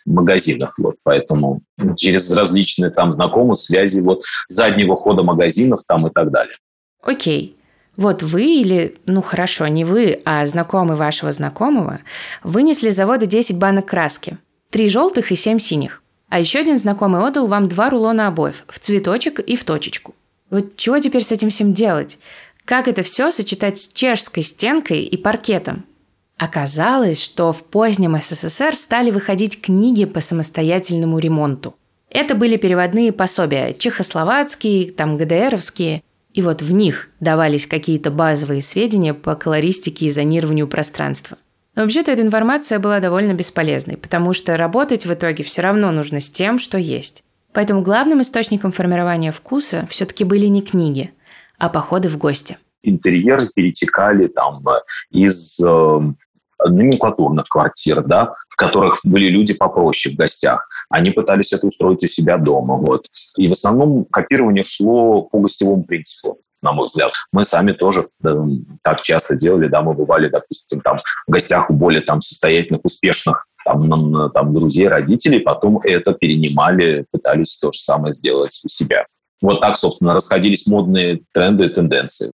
магазинах. 0.05 0.75
Вот, 0.77 0.97
поэтому 1.03 1.63
через 1.97 2.31
различные 2.37 2.91
там 2.91 3.13
знакомые 3.13 3.57
связи, 3.57 4.01
вот 4.01 4.21
заднего 4.47 4.95
хода 4.95 5.23
магазинов 5.23 5.81
там 5.89 6.07
и 6.07 6.11
так 6.11 6.31
далее. 6.31 6.57
Окей. 7.03 7.57
Вот 7.97 8.23
вы 8.23 8.45
или, 8.45 8.97
ну 9.07 9.23
хорошо, 9.23 9.67
не 9.69 9.85
вы, 9.85 10.21
а 10.25 10.45
знакомый 10.47 10.97
вашего 10.97 11.31
знакомого 11.31 12.01
вынесли 12.43 12.91
с 12.91 12.97
завода 12.97 13.27
10 13.27 13.59
банок 13.59 13.87
краски. 13.87 14.39
Три 14.71 14.89
желтых 14.89 15.31
и 15.31 15.37
семь 15.37 15.61
синих. 15.61 16.03
А 16.29 16.41
еще 16.41 16.59
один 16.59 16.77
знакомый 16.77 17.23
отдал 17.23 17.47
вам 17.47 17.69
два 17.69 17.91
рулона 17.91 18.27
обоев 18.27 18.65
в 18.67 18.79
цветочек 18.81 19.39
и 19.39 19.55
в 19.55 19.65
точечку. 19.65 20.15
Вот 20.51 20.77
чего 20.77 20.99
теперь 20.99 21.23
с 21.23 21.31
этим 21.31 21.51
всем 21.51 21.73
делать? 21.73 22.19
Как 22.65 22.89
это 22.89 23.03
все 23.03 23.31
сочетать 23.31 23.79
с 23.79 23.89
чешской 23.89 24.43
стенкой 24.43 25.03
и 25.03 25.17
паркетом? 25.17 25.85
Оказалось, 26.37 27.23
что 27.23 27.53
в 27.53 27.65
позднем 27.65 28.21
СССР 28.21 28.75
стали 28.75 29.11
выходить 29.11 29.61
книги 29.61 30.05
по 30.05 30.21
самостоятельному 30.21 31.19
ремонту. 31.19 31.77
Это 32.11 32.35
были 32.35 32.57
переводные 32.57 33.13
пособия, 33.13 33.73
чехословацкие, 33.73 34.93
там 34.93 35.17
ГДРовские, 35.17 36.03
и 36.35 36.43
вот 36.43 36.61
в 36.61 36.73
них 36.73 37.09
давались 37.21 37.67
какие-то 37.67 38.11
базовые 38.11 38.61
сведения 38.61 39.15
по 39.15 39.37
колористике 39.37 40.07
и 40.07 40.11
зонированию 40.11 40.67
пространства. 40.67 41.39
Но 41.77 41.83
вообще-то 41.83 42.11
эта 42.11 42.23
информация 42.23 42.79
была 42.79 43.01
довольно 43.01 43.35
бесполезной, 43.35 43.97
потому 43.97 44.33
что 44.33 44.57
работать 44.57 45.07
в 45.07 45.15
итоге 45.15 45.45
все 45.45 45.63
равно 45.63 45.91
нужно 45.93 46.21
с 46.21 46.29
тем, 46.29 46.59
что 46.59 46.77
есть. 46.77 47.25
Поэтому 47.53 47.83
главным 47.83 48.21
источником 48.21 48.73
формирования 48.73 49.31
вкуса 49.31 49.87
все-таки 49.89 50.25
были 50.25 50.47
не 50.47 50.61
книги, 50.61 51.13
а 51.57 51.69
походы 51.69 52.09
в 52.09 52.19
гости. 52.19 52.59
Интерьеры 52.83 53.45
перетекали 53.55 54.27
там 54.27 54.67
э, 54.69 54.73
из 55.11 55.59
э, 55.61 56.01
номенклатурных 56.65 57.47
квартир, 57.49 58.03
да, 58.03 58.35
в 58.49 58.57
которых 58.57 59.01
были 59.05 59.29
люди 59.29 59.55
попроще 59.55 60.15
в 60.15 60.19
гостях. 60.19 60.69
Они 60.89 61.11
пытались 61.11 61.53
это 61.53 61.67
устроить 61.67 62.05
у 62.05 62.07
себя 62.07 62.37
дома. 62.37 62.77
Вот. 62.77 63.07
И 63.39 63.49
в 63.49 63.53
основном 63.53 64.05
копирование 64.05 64.65
шло 64.65 65.23
по 65.23 65.39
гостевому 65.39 65.85
принципу 65.85 66.39
на 66.63 66.73
мой 66.73 66.87
взгляд. 66.87 67.13
Мы 67.35 67.45
сами 67.45 67.73
тоже 67.73 68.09
да, 68.21 68.35
так 68.83 69.03
часто 69.03 69.37
делали, 69.37 69.69
да, 69.69 69.83
мы 69.83 69.93
бывали, 69.93 70.29
допустим, 70.29 70.81
там 70.81 70.97
в 71.27 71.31
гостях 71.31 71.69
у 71.71 71.75
более 71.75 72.01
там 72.01 72.23
состоятельных, 72.23 72.81
успешных 72.85 73.47
там, 73.65 74.31
там 74.33 74.55
друзей, 74.55 74.89
родителей, 74.89 75.41
потом 75.41 75.79
это 75.83 76.15
перенимали, 76.15 77.07
пытались 77.11 77.59
то 77.59 77.71
же 77.71 77.79
самое 77.79 78.15
сделать 78.15 78.59
у 78.65 78.69
себя. 78.69 79.05
Вот 79.41 79.61
так, 79.61 79.77
собственно, 79.77 80.15
расходились 80.15 80.67
модные 80.67 81.21
тренды 81.33 81.67
и 81.67 81.69
тенденции. 81.69 82.31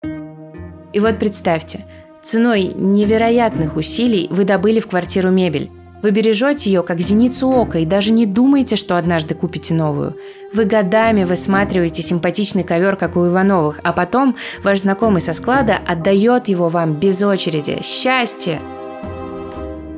И 0.93 1.01
вот 1.01 1.19
представьте, 1.19 1.85
ценой 2.27 2.73
невероятных 2.75 3.77
усилий 3.77 4.27
вы 4.31 4.45
добыли 4.45 4.81
в 4.81 4.89
квартиру 4.89 5.31
мебель. 5.31 5.71
Вы 6.03 6.11
бережете 6.11 6.69
ее 6.69 6.83
как 6.83 7.01
зеницу 7.01 7.49
ока 7.49 7.79
и 7.79 7.87
даже 7.87 8.13
не 8.13 8.27
думаете, 8.27 8.77
что 8.77 8.97
однажды 8.97 9.35
купите 9.35 9.75
новую. 9.75 10.17
Вы 10.53 10.65
годами 10.65 11.25
высматриваете 11.25 12.03
симпатичный 12.03 12.65
ковер, 12.65 12.97
как 12.97 13.17
у 13.17 13.27
Ивановых, 13.27 13.81
а 13.83 13.93
потом 13.93 14.37
ваш 14.63 14.81
знакомый 14.81 15.21
со 15.21 15.33
склада 15.33 15.79
отдает 15.87 16.49
его 16.49 16.69
вам 16.69 16.95
без 16.95 17.23
очереди. 17.23 17.79
Счастье! 17.83 18.61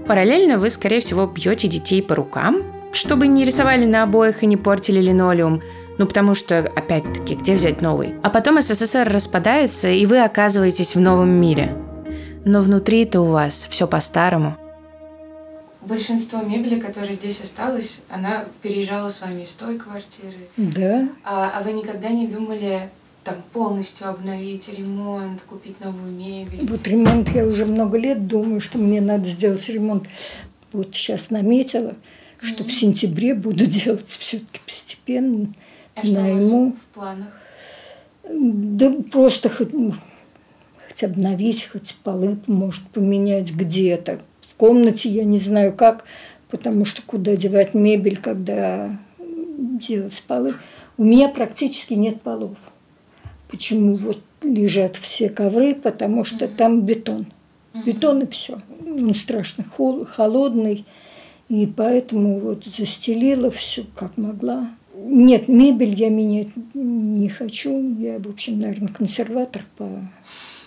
Параллельно 0.07 0.59
вы, 0.59 0.71
скорее 0.71 1.01
всего, 1.01 1.27
бьете 1.27 1.67
детей 1.67 2.03
по 2.03 2.15
рукам, 2.15 2.63
чтобы 2.93 3.27
не 3.27 3.45
рисовали 3.45 3.85
на 3.85 4.03
обоих 4.03 4.43
и 4.43 4.47
не 4.47 4.57
портили 4.57 5.01
линолеум, 5.01 5.63
ну, 5.99 6.07
потому 6.07 6.35
что, 6.35 6.59
опять-таки, 6.59 7.35
где 7.35 7.55
взять 7.55 7.81
новый? 7.81 8.15
А 8.23 8.31
потом 8.31 8.61
СССР 8.61 9.11
распадается, 9.13 9.89
и 9.89 10.07
вы 10.07 10.23
оказываетесь 10.23 10.95
в 10.95 11.01
новом 11.01 11.31
мире. 11.31 11.75
Но 12.49 12.63
внутри-то 12.63 13.21
у 13.21 13.27
вас 13.27 13.67
все 13.69 13.87
по-старому. 13.87 14.57
Большинство 15.83 16.41
мебели, 16.41 16.81
которая 16.81 17.13
здесь 17.13 17.43
осталась, 17.43 18.01
она 18.09 18.47
переезжала 18.63 19.11
с 19.11 19.21
вами 19.21 19.43
из 19.43 19.53
той 19.53 19.79
квартиры. 19.79 20.49
Да. 20.57 21.11
А, 21.25 21.51
а 21.55 21.63
вы 21.63 21.73
никогда 21.73 22.09
не 22.09 22.27
думали 22.27 22.89
там 23.23 23.35
полностью 23.53 24.09
обновить 24.09 24.67
ремонт, 24.75 25.43
купить 25.43 25.79
новую 25.85 26.11
мебель. 26.11 26.67
Вот 26.67 26.89
ремонт 26.89 27.29
я 27.35 27.45
уже 27.45 27.67
много 27.67 27.99
лет 27.99 28.27
думаю, 28.27 28.63
что 28.63 28.79
мне 28.79 29.03
надо 29.03 29.29
сделать 29.29 29.69
ремонт. 29.69 30.05
Вот 30.73 30.95
сейчас 30.95 31.29
наметила, 31.29 31.97
что 32.41 32.65
mm-hmm. 32.65 32.67
в 32.67 32.73
сентябре 32.73 33.35
буду 33.35 33.67
делать 33.67 34.09
все-таки 34.09 34.61
постепенно. 34.65 35.53
А 35.95 36.03
что 36.03 36.15
найму. 36.15 36.41
у 36.41 36.71
вас 36.71 36.75
в 36.79 36.95
планах? 36.95 37.29
Да 38.27 38.91
просто 39.13 39.51
хоть, 40.99 41.05
обновить, 41.05 41.69
хоть 41.71 41.97
полы, 42.03 42.39
может, 42.47 42.83
поменять 42.89 43.53
где-то. 43.53 44.21
В 44.41 44.55
комнате 44.57 45.09
я 45.09 45.25
не 45.25 45.39
знаю 45.39 45.73
как, 45.73 46.05
потому 46.51 46.85
что 46.85 47.03
куда 47.03 47.37
девать 47.37 47.75
мебель, 47.75 48.17
когда 48.17 48.99
делать 49.19 50.23
полы. 50.27 50.55
У 50.97 51.05
меня 51.05 51.29
практически 51.29 51.95
нет 51.95 52.23
полов. 52.23 52.59
Почему 53.49 53.95
вот 53.97 54.21
лежат 54.43 54.97
все 54.97 55.29
ковры? 55.29 55.75
Потому 55.75 56.25
что 56.25 56.47
mm-hmm. 56.47 56.57
там 56.57 56.83
бетон. 56.83 57.27
Mm-hmm. 57.73 57.85
Бетон 57.85 58.21
и 58.23 58.27
все. 58.27 58.61
Он 58.85 59.15
страшно 59.15 59.65
хол- 59.65 60.05
холодный. 60.05 60.85
И 61.49 61.67
поэтому 61.67 62.39
вот 62.39 62.65
застелила 62.65 63.51
все 63.51 63.85
как 63.95 64.17
могла. 64.17 64.71
Нет, 64.95 65.49
мебель 65.49 65.95
я 65.95 66.11
менять 66.11 66.49
не 66.75 67.29
хочу. 67.29 67.97
Я, 67.99 68.19
в 68.19 68.29
общем, 68.29 68.59
наверное, 68.59 68.89
консерватор 68.89 69.65
по. 69.77 69.89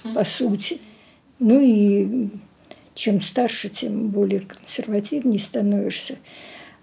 По 0.04 0.24
сути. 0.24 0.80
Ну 1.40 1.60
и 1.60 2.30
чем 2.94 3.22
старше, 3.22 3.70
тем 3.70 4.10
более 4.10 4.42
консервативнее 4.42 5.40
становишься. 5.40 6.18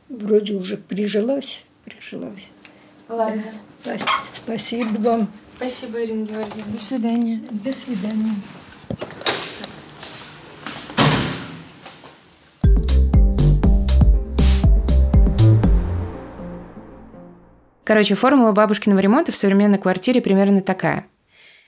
Вроде 0.09 0.55
уже 0.55 0.77
прижилась, 0.77 1.65
прижилась. 1.85 2.53
Ладно. 3.09 3.45
Спасибо 4.33 4.99
вам. 4.99 5.31
Спасибо, 5.57 6.05
Ирина 6.05 6.27
Георгиевна. 6.27 6.73
До 6.73 6.79
свидания. 6.81 7.43
До 7.51 7.73
свидания. 7.73 8.35
Короче, 17.85 18.15
формула 18.15 18.53
бабушкиного 18.53 19.01
ремонта 19.01 19.33
в 19.33 19.37
современной 19.37 19.79
квартире 19.79 20.21
примерно 20.21 20.61
такая. 20.61 21.07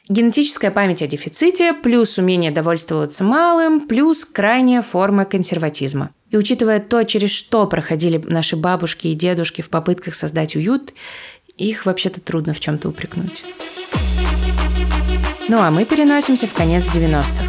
Генетическая 0.08 0.70
память 0.70 1.02
о 1.02 1.06
дефиците, 1.06 1.72
плюс 1.72 2.18
умение 2.18 2.50
довольствоваться 2.50 3.22
малым, 3.22 3.80
плюс 3.80 4.24
крайняя 4.24 4.82
форма 4.82 5.24
консерватизма. 5.24 6.10
И 6.30 6.36
учитывая 6.36 6.80
то, 6.80 7.04
через 7.04 7.30
что 7.30 7.66
проходили 7.66 8.18
наши 8.18 8.56
бабушки 8.56 9.08
и 9.08 9.14
дедушки 9.14 9.62
в 9.62 9.70
попытках 9.70 10.14
создать 10.14 10.56
уют, 10.56 10.94
их 11.56 11.86
вообще-то 11.86 12.20
трудно 12.20 12.54
в 12.54 12.60
чем-то 12.60 12.88
упрекнуть. 12.88 13.44
Ну 15.48 15.58
а 15.58 15.70
мы 15.70 15.84
переносимся 15.84 16.46
в 16.46 16.54
конец 16.54 16.84
90-х. 16.88 17.44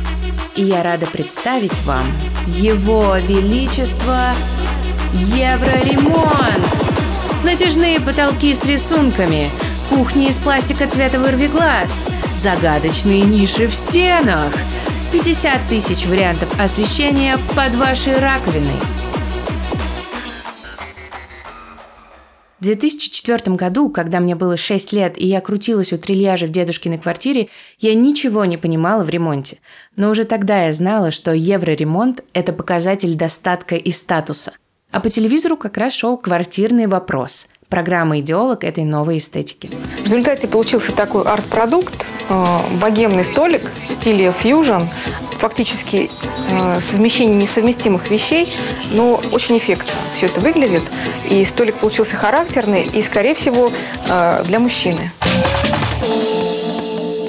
И 0.56 0.64
я 0.64 0.84
рада 0.84 1.06
представить 1.06 1.80
вам 1.86 2.06
Его 2.48 3.16
Величество 3.18 4.32
Евроремонт! 5.14 6.66
Натяжные 7.44 8.00
потолки 8.00 8.54
с 8.54 8.66
рисунками, 8.66 9.50
кухни 9.92 10.30
из 10.30 10.40
пластика 10.40 10.88
цвета 10.88 11.20
вырви 11.20 11.48
глаз, 11.48 12.08
загадочные 12.38 13.22
ниши 13.22 13.68
в 13.68 13.74
стенах, 13.74 14.54
50 15.12 15.68
тысяч 15.68 16.06
вариантов 16.06 16.58
освещения 16.60 17.38
под 17.56 17.76
вашей 17.76 18.18
раковиной– 18.18 18.72
В 22.62 22.64
2004 22.64 23.56
году, 23.56 23.90
когда 23.90 24.20
мне 24.20 24.36
было 24.36 24.56
6 24.56 24.94
лет, 24.94 25.18
и 25.18 25.26
я 25.26 25.42
крутилась 25.42 25.94
у 25.94 25.98
трильяжа 25.98 26.46
в 26.46 26.52
дедушкиной 26.52 27.00
квартире, 27.00 27.48
я 27.80 27.96
ничего 27.96 28.46
не 28.46 28.56
понимала 28.56 29.04
в 29.04 29.10
ремонте. 29.10 29.58
Но 29.96 30.12
уже 30.12 30.26
тогда 30.26 30.68
я 30.68 30.74
знала, 30.74 31.10
что 31.10 31.34
евроремонт– 31.34 32.24
это 32.34 32.54
показатель 32.54 33.16
достатка 33.16 33.76
и 33.76 33.90
статуса. 33.90 34.54
А 34.92 35.00
по 35.00 35.10
телевизору 35.10 35.58
как 35.58 35.76
раз 35.76 35.94
шел 35.94 36.18
квартирный 36.18 36.86
вопрос– 36.86 37.48
программа 37.72 38.20
«Идеолог» 38.20 38.66
этой 38.66 38.84
новой 38.84 39.18
эстетики. 39.18 39.72
В 40.02 40.04
результате 40.04 40.48
получился 40.48 40.92
такой 40.92 41.24
арт-продукт, 41.24 42.06
э, 42.30 42.58
богемный 42.82 43.24
столик 43.24 43.62
в 43.64 43.94
стиле 43.94 44.34
фьюжн, 44.38 44.84
фактически 45.40 46.10
э, 46.50 46.80
совмещение 46.82 47.36
несовместимых 47.38 48.12
вещей, 48.12 48.54
но 48.92 49.20
очень 49.32 49.58
эффектно 49.58 49.94
все 50.16 50.26
это 50.26 50.42
выглядит. 50.42 50.84
И 51.30 51.44
столик 51.46 51.76
получился 51.76 52.18
характерный 52.18 52.84
и, 52.84 53.02
скорее 53.02 53.34
всего, 53.34 53.72
э, 54.10 54.44
для 54.46 54.60
мужчины. 54.60 55.10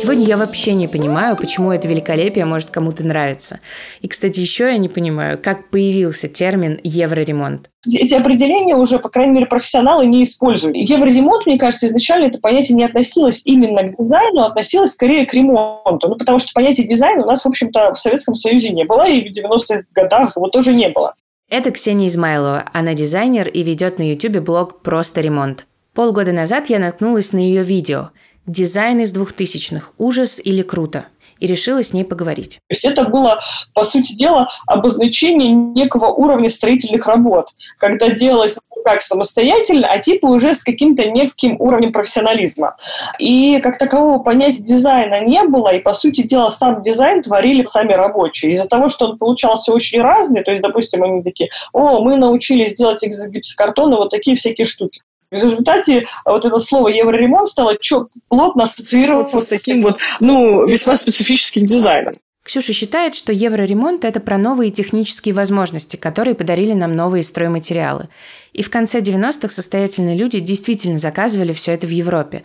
Сегодня 0.03 0.27
я 0.27 0.37
вообще 0.37 0.75
не 0.75 0.89
понимаю, 0.89 1.37
почему 1.37 1.71
это 1.71 1.87
великолепие 1.87 2.45
может 2.45 2.71
кому-то 2.71 3.05
нравиться. 3.05 3.61
И, 4.01 4.09
кстати, 4.09 4.41
еще 4.41 4.65
я 4.65 4.77
не 4.77 4.89
понимаю, 4.89 5.41
как 5.41 5.71
появился 5.71 6.27
термин 6.27 6.81
«евроремонт». 6.83 7.71
Эти 7.87 8.13
определения 8.13 8.75
уже, 8.75 8.99
по 8.99 9.09
крайней 9.09 9.35
мере, 9.35 9.47
профессионалы 9.47 10.07
не 10.07 10.25
используют. 10.25 10.77
Евроремонт, 10.77 11.47
мне 11.47 11.57
кажется, 11.57 11.87
изначально 11.87 12.27
это 12.27 12.41
понятие 12.41 12.77
не 12.79 12.85
относилось 12.85 13.43
именно 13.45 13.85
к 13.85 13.97
дизайну, 13.97 14.41
а 14.41 14.47
относилось 14.47 14.91
скорее 14.91 15.25
к 15.25 15.35
ремонту. 15.35 16.09
Ну, 16.09 16.17
потому 16.17 16.41
что 16.41 16.51
понятие 16.53 16.85
дизайна 16.85 17.23
у 17.23 17.29
нас, 17.29 17.45
в 17.45 17.49
общем-то, 17.49 17.93
в 17.93 17.97
Советском 17.97 18.35
Союзе 18.35 18.71
не 18.71 18.85
было, 18.85 19.09
и 19.09 19.29
в 19.29 19.31
90-х 19.31 19.85
годах 19.95 20.37
его 20.37 20.49
тоже 20.49 20.75
не 20.75 20.89
было. 20.89 21.15
Это 21.49 21.71
Ксения 21.71 22.09
Измайлова. 22.09 22.65
Она 22.73 22.95
дизайнер 22.95 23.47
и 23.47 23.63
ведет 23.63 24.01
на 24.01 24.11
YouTube 24.11 24.43
блог 24.43 24.83
«Просто 24.83 25.21
ремонт». 25.21 25.67
Полгода 25.95 26.33
назад 26.33 26.71
я 26.71 26.81
наткнулась 26.81 27.33
на 27.33 27.39
ее 27.39 27.63
видео– 27.63 28.11
Дизайн 28.47 29.01
из 29.01 29.13
двухтысячных. 29.13 29.93
Ужас 29.99 30.41
или 30.43 30.63
круто? 30.63 31.07
и 31.43 31.47
решила 31.47 31.83
с 31.83 31.93
ней 31.93 32.05
поговорить. 32.05 32.61
То 32.69 32.75
есть 32.75 32.85
это 32.85 33.03
было, 33.03 33.41
по 33.75 33.83
сути 33.83 34.15
дела, 34.15 34.47
обозначение 34.69 35.51
некого 35.51 36.07
уровня 36.07 36.49
строительных 36.49 37.09
работ, 37.09 37.49
когда 37.79 38.11
делалось 38.11 38.59
как 38.85 39.03
самостоятельно, 39.03 39.89
а 39.89 39.99
типа 39.99 40.27
уже 40.27 40.55
с 40.55 40.63
каким-то 40.63 41.09
неким 41.09 41.57
уровнем 41.61 41.93
профессионализма. 41.93 42.77
И 43.19 43.59
как 43.61 43.77
такового 43.79 44.23
понятия 44.23 44.63
дизайна 44.63 45.21
не 45.25 45.43
было, 45.43 45.75
и, 45.75 45.81
по 45.81 45.93
сути 45.93 46.23
дела, 46.23 46.49
сам 46.49 46.81
дизайн 46.81 47.23
творили 47.23 47.65
сами 47.65 47.93
рабочие. 47.93 48.53
Из-за 48.53 48.69
того, 48.69 48.89
что 48.89 49.07
он 49.07 49.19
получался 49.19 49.73
очень 49.73 50.01
разный, 50.01 50.45
то 50.45 50.53
есть, 50.53 50.63
допустим, 50.63 51.03
они 51.03 51.25
такие, 51.25 51.51
о, 51.73 52.01
мы 52.01 52.17
научились 52.19 52.75
делать 52.75 53.03
из 53.03 53.29
гипсокартона 53.29 53.97
вот 53.97 54.11
такие 54.11 54.37
всякие 54.37 54.65
штуки. 54.65 55.01
В 55.33 55.35
результате 55.35 56.07
вот 56.27 56.45
это 56.45 56.59
слово 56.59 56.89
евроремонт 56.89 57.49
стало 57.49 57.79
чё, 57.81 58.09
плотно 58.29 58.65
ассоциироваться 58.65 59.41
с 59.41 59.47
таким 59.47 59.81
вот, 59.81 59.99
ну, 60.21 60.67
весьма 60.67 60.95
специфическим 60.95 61.67
дизайном. 61.67 62.17
Ксюша 62.45 62.75
считает, 62.75 63.15
что 63.15 63.33
евроремонт– 63.33 64.05
это 64.05 64.21
про 64.21 64.37
новые 64.37 64.71
технические 64.71 65.33
возможности, 65.33 65.97
которые 65.97 66.35
подарили 66.35 66.75
нам 66.75 66.95
новые 66.95 67.23
стройматериалы. 67.23 68.09
И 68.53 68.63
в 68.63 68.69
конце 68.69 68.99
90-х 68.99 69.49
состоятельные 69.49 70.19
люди 70.19 70.39
действительно 70.39 70.99
заказывали 70.99 71.55
все 71.55 71.73
это 71.73 71.87
в 71.87 71.91
Европе. 71.91 72.43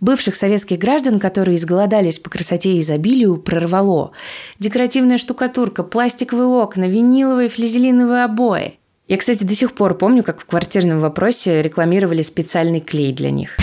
Бывших 0.00 0.34
советских 0.34 0.78
граждан, 0.78 1.20
которые 1.20 1.56
изголодались 1.56 2.18
по 2.18 2.30
красоте 2.30 2.74
и 2.74 2.78
изобилию, 2.78 3.36
прорвало. 3.36 4.12
Декоративная 4.60 5.18
штукатурка, 5.18 5.82
пластиковые 5.82 6.46
окна, 6.46 6.84
виниловые 6.84 7.50
флизелиновые 7.50 8.24
обои. 8.24 8.79
Я, 9.10 9.16
кстати, 9.16 9.42
до 9.42 9.56
сих 9.56 9.72
пор 9.72 9.98
помню, 9.98 10.22
как 10.22 10.40
в 10.40 10.44
квартирном 10.44 11.00
вопросе 11.00 11.62
рекламировали 11.62 12.22
специальный 12.22 12.78
клей 12.78 13.12
для 13.12 13.32
них. 13.32 13.56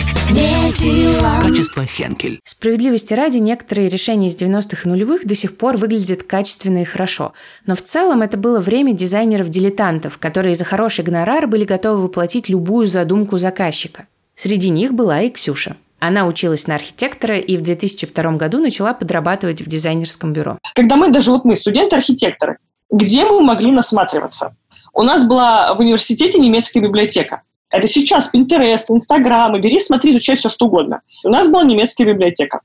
Качество 1.42 1.86
Хенкель. 1.86 2.42
Справедливости 2.44 3.14
ради, 3.14 3.38
некоторые 3.38 3.88
решения 3.88 4.28
из 4.28 4.36
90-х 4.36 4.82
и 4.84 4.90
нулевых 4.90 5.26
до 5.26 5.36
сих 5.36 5.56
пор 5.56 5.78
выглядят 5.78 6.24
качественно 6.24 6.82
и 6.82 6.84
хорошо. 6.84 7.32
Но 7.66 7.76
в 7.76 7.82
целом 7.82 8.24
это 8.24 8.36
было 8.36 8.60
время 8.60 8.92
дизайнеров-дилетантов, 8.92 10.18
которые 10.18 10.54
за 10.54 10.66
хороший 10.66 11.06
гонорар 11.06 11.48
были 11.48 11.64
готовы 11.64 12.04
воплотить 12.04 12.50
любую 12.50 12.86
задумку 12.86 13.38
заказчика. 13.38 14.08
Среди 14.36 14.68
них 14.68 14.94
была 14.94 15.22
и 15.22 15.30
Ксюша. 15.30 15.78
Она 16.00 16.28
училась 16.28 16.68
на 16.68 16.76
архитектора 16.76 17.38
и 17.38 17.56
в 17.56 17.62
2002 17.62 18.32
году 18.34 18.60
начала 18.60 18.94
подрабатывать 18.94 19.62
в 19.62 19.68
дизайнерском 19.68 20.34
бюро. 20.34 20.60
Когда 20.76 20.98
мы, 20.98 21.10
даже 21.10 21.32
вот 21.32 21.46
мы, 21.46 21.56
студенты-архитекторы, 21.56 22.58
где 22.92 23.24
мы 23.24 23.40
могли 23.40 23.72
насматриваться? 23.72 24.54
У 24.98 25.04
нас 25.04 25.24
была 25.24 25.76
в 25.76 25.80
университете 25.80 26.40
немецкая 26.40 26.80
библиотека. 26.80 27.44
Это 27.70 27.88
сейчас 27.88 28.32
Pinterest, 28.34 28.86
Instagram, 28.90 29.56
и 29.56 29.62
бери, 29.62 29.78
смотри, 29.78 30.10
изучай 30.10 30.36
все, 30.36 30.50
что 30.50 30.66
угодно. 30.66 31.02
У 31.24 31.30
нас 31.30 31.48
была 31.48 31.64
немецкая 31.64 32.06
библиотека. 32.06 32.62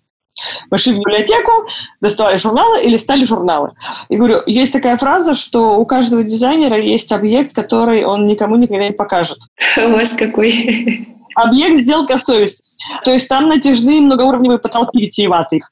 Мы 0.70 0.78
шли 0.78 0.94
в 0.94 0.96
библиотеку, 0.96 1.66
доставали 2.00 2.36
журналы 2.36 2.84
и 2.84 2.88
листали 2.88 3.24
журналы. 3.24 3.72
И 4.08 4.16
говорю, 4.16 4.40
есть 4.46 4.72
такая 4.72 4.96
фраза, 4.96 5.34
что 5.34 5.78
у 5.78 5.84
каждого 5.84 6.24
дизайнера 6.24 6.80
есть 6.80 7.12
объект, 7.12 7.54
который 7.54 8.06
он 8.06 8.26
никому 8.26 8.56
никогда 8.56 8.88
не 8.88 8.94
покажет. 8.94 9.36
У 9.76 9.90
вас 9.90 10.14
какой? 10.14 11.06
Объект 11.34 11.76
сделка 11.76 12.16
совесть. 12.16 12.62
То 13.04 13.12
есть 13.12 13.28
там 13.28 13.48
натяжные 13.48 14.00
многоуровневые 14.00 14.58
потолки 14.58 15.00
витиеватые. 15.00 15.62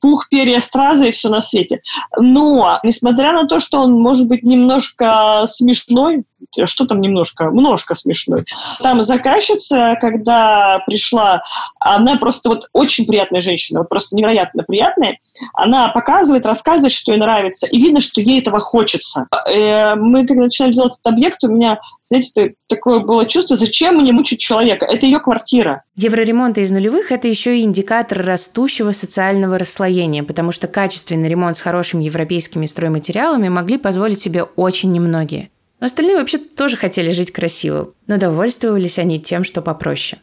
Пух, 0.00 0.28
перья, 0.28 0.60
стразы 0.60 1.08
и 1.08 1.12
все 1.12 1.28
на 1.28 1.40
свете. 1.40 1.80
Но, 2.18 2.80
несмотря 2.82 3.32
на 3.32 3.46
то, 3.46 3.60
что 3.60 3.80
он 3.80 3.92
может 3.92 4.28
быть 4.28 4.42
немножко 4.42 5.44
смешной, 5.46 6.24
что 6.64 6.86
там 6.86 7.00
немножко, 7.00 7.44
немножко 7.44 7.94
смешной. 7.94 8.40
Там 8.82 9.02
заказчица, 9.02 9.96
когда 10.00 10.82
пришла, 10.86 11.42
она 11.78 12.16
просто 12.16 12.50
вот 12.50 12.68
очень 12.72 13.06
приятная 13.06 13.40
женщина, 13.40 13.80
вот 13.80 13.88
просто 13.88 14.16
невероятно 14.16 14.62
приятная. 14.64 15.18
Она 15.54 15.88
показывает, 15.88 16.46
рассказывает, 16.46 16.92
что 16.92 17.12
ей 17.12 17.18
нравится, 17.18 17.66
и 17.66 17.78
видно, 17.78 18.00
что 18.00 18.20
ей 18.20 18.40
этого 18.40 18.60
хочется. 18.60 19.26
Э, 19.48 19.94
мы, 19.94 20.26
когда 20.26 20.44
начинали 20.44 20.72
делать 20.72 20.94
этот 20.94 21.12
объект, 21.12 21.42
у 21.44 21.48
меня, 21.48 21.78
знаете, 22.02 22.54
такое 22.66 23.00
было 23.00 23.26
чувство, 23.26 23.56
зачем 23.56 23.96
мне 23.96 24.12
мучить 24.12 24.40
человека? 24.40 24.86
Это 24.86 25.06
ее 25.06 25.20
квартира. 25.20 25.84
Евроремонт 25.96 26.58
из 26.62 26.70
нулевых– 26.70 27.10
это 27.12 27.28
еще 27.28 27.58
и 27.58 27.62
индикатор 27.62 28.24
растущего 28.24 28.92
социального 28.92 29.58
расслоения, 29.58 30.22
потому 30.22 30.52
что 30.52 30.68
качественный 30.68 31.28
ремонт 31.28 31.56
с 31.56 31.60
хорошими 31.60 32.04
европейскими 32.04 32.66
стройматериалами 32.66 33.48
могли 33.48 33.78
позволить 33.78 34.20
себе 34.20 34.44
очень 34.44 34.92
немногие. 34.92 35.50
Но 35.80 35.86
остальные 35.86 36.16
вообще 36.16 36.38
тоже 36.38 36.76
хотели 36.76 37.10
жить 37.10 37.32
красиво, 37.32 37.94
но 38.06 38.18
довольствовались 38.18 38.98
они 38.98 39.20
тем, 39.20 39.44
что 39.44 39.62
попроще. 39.62 40.20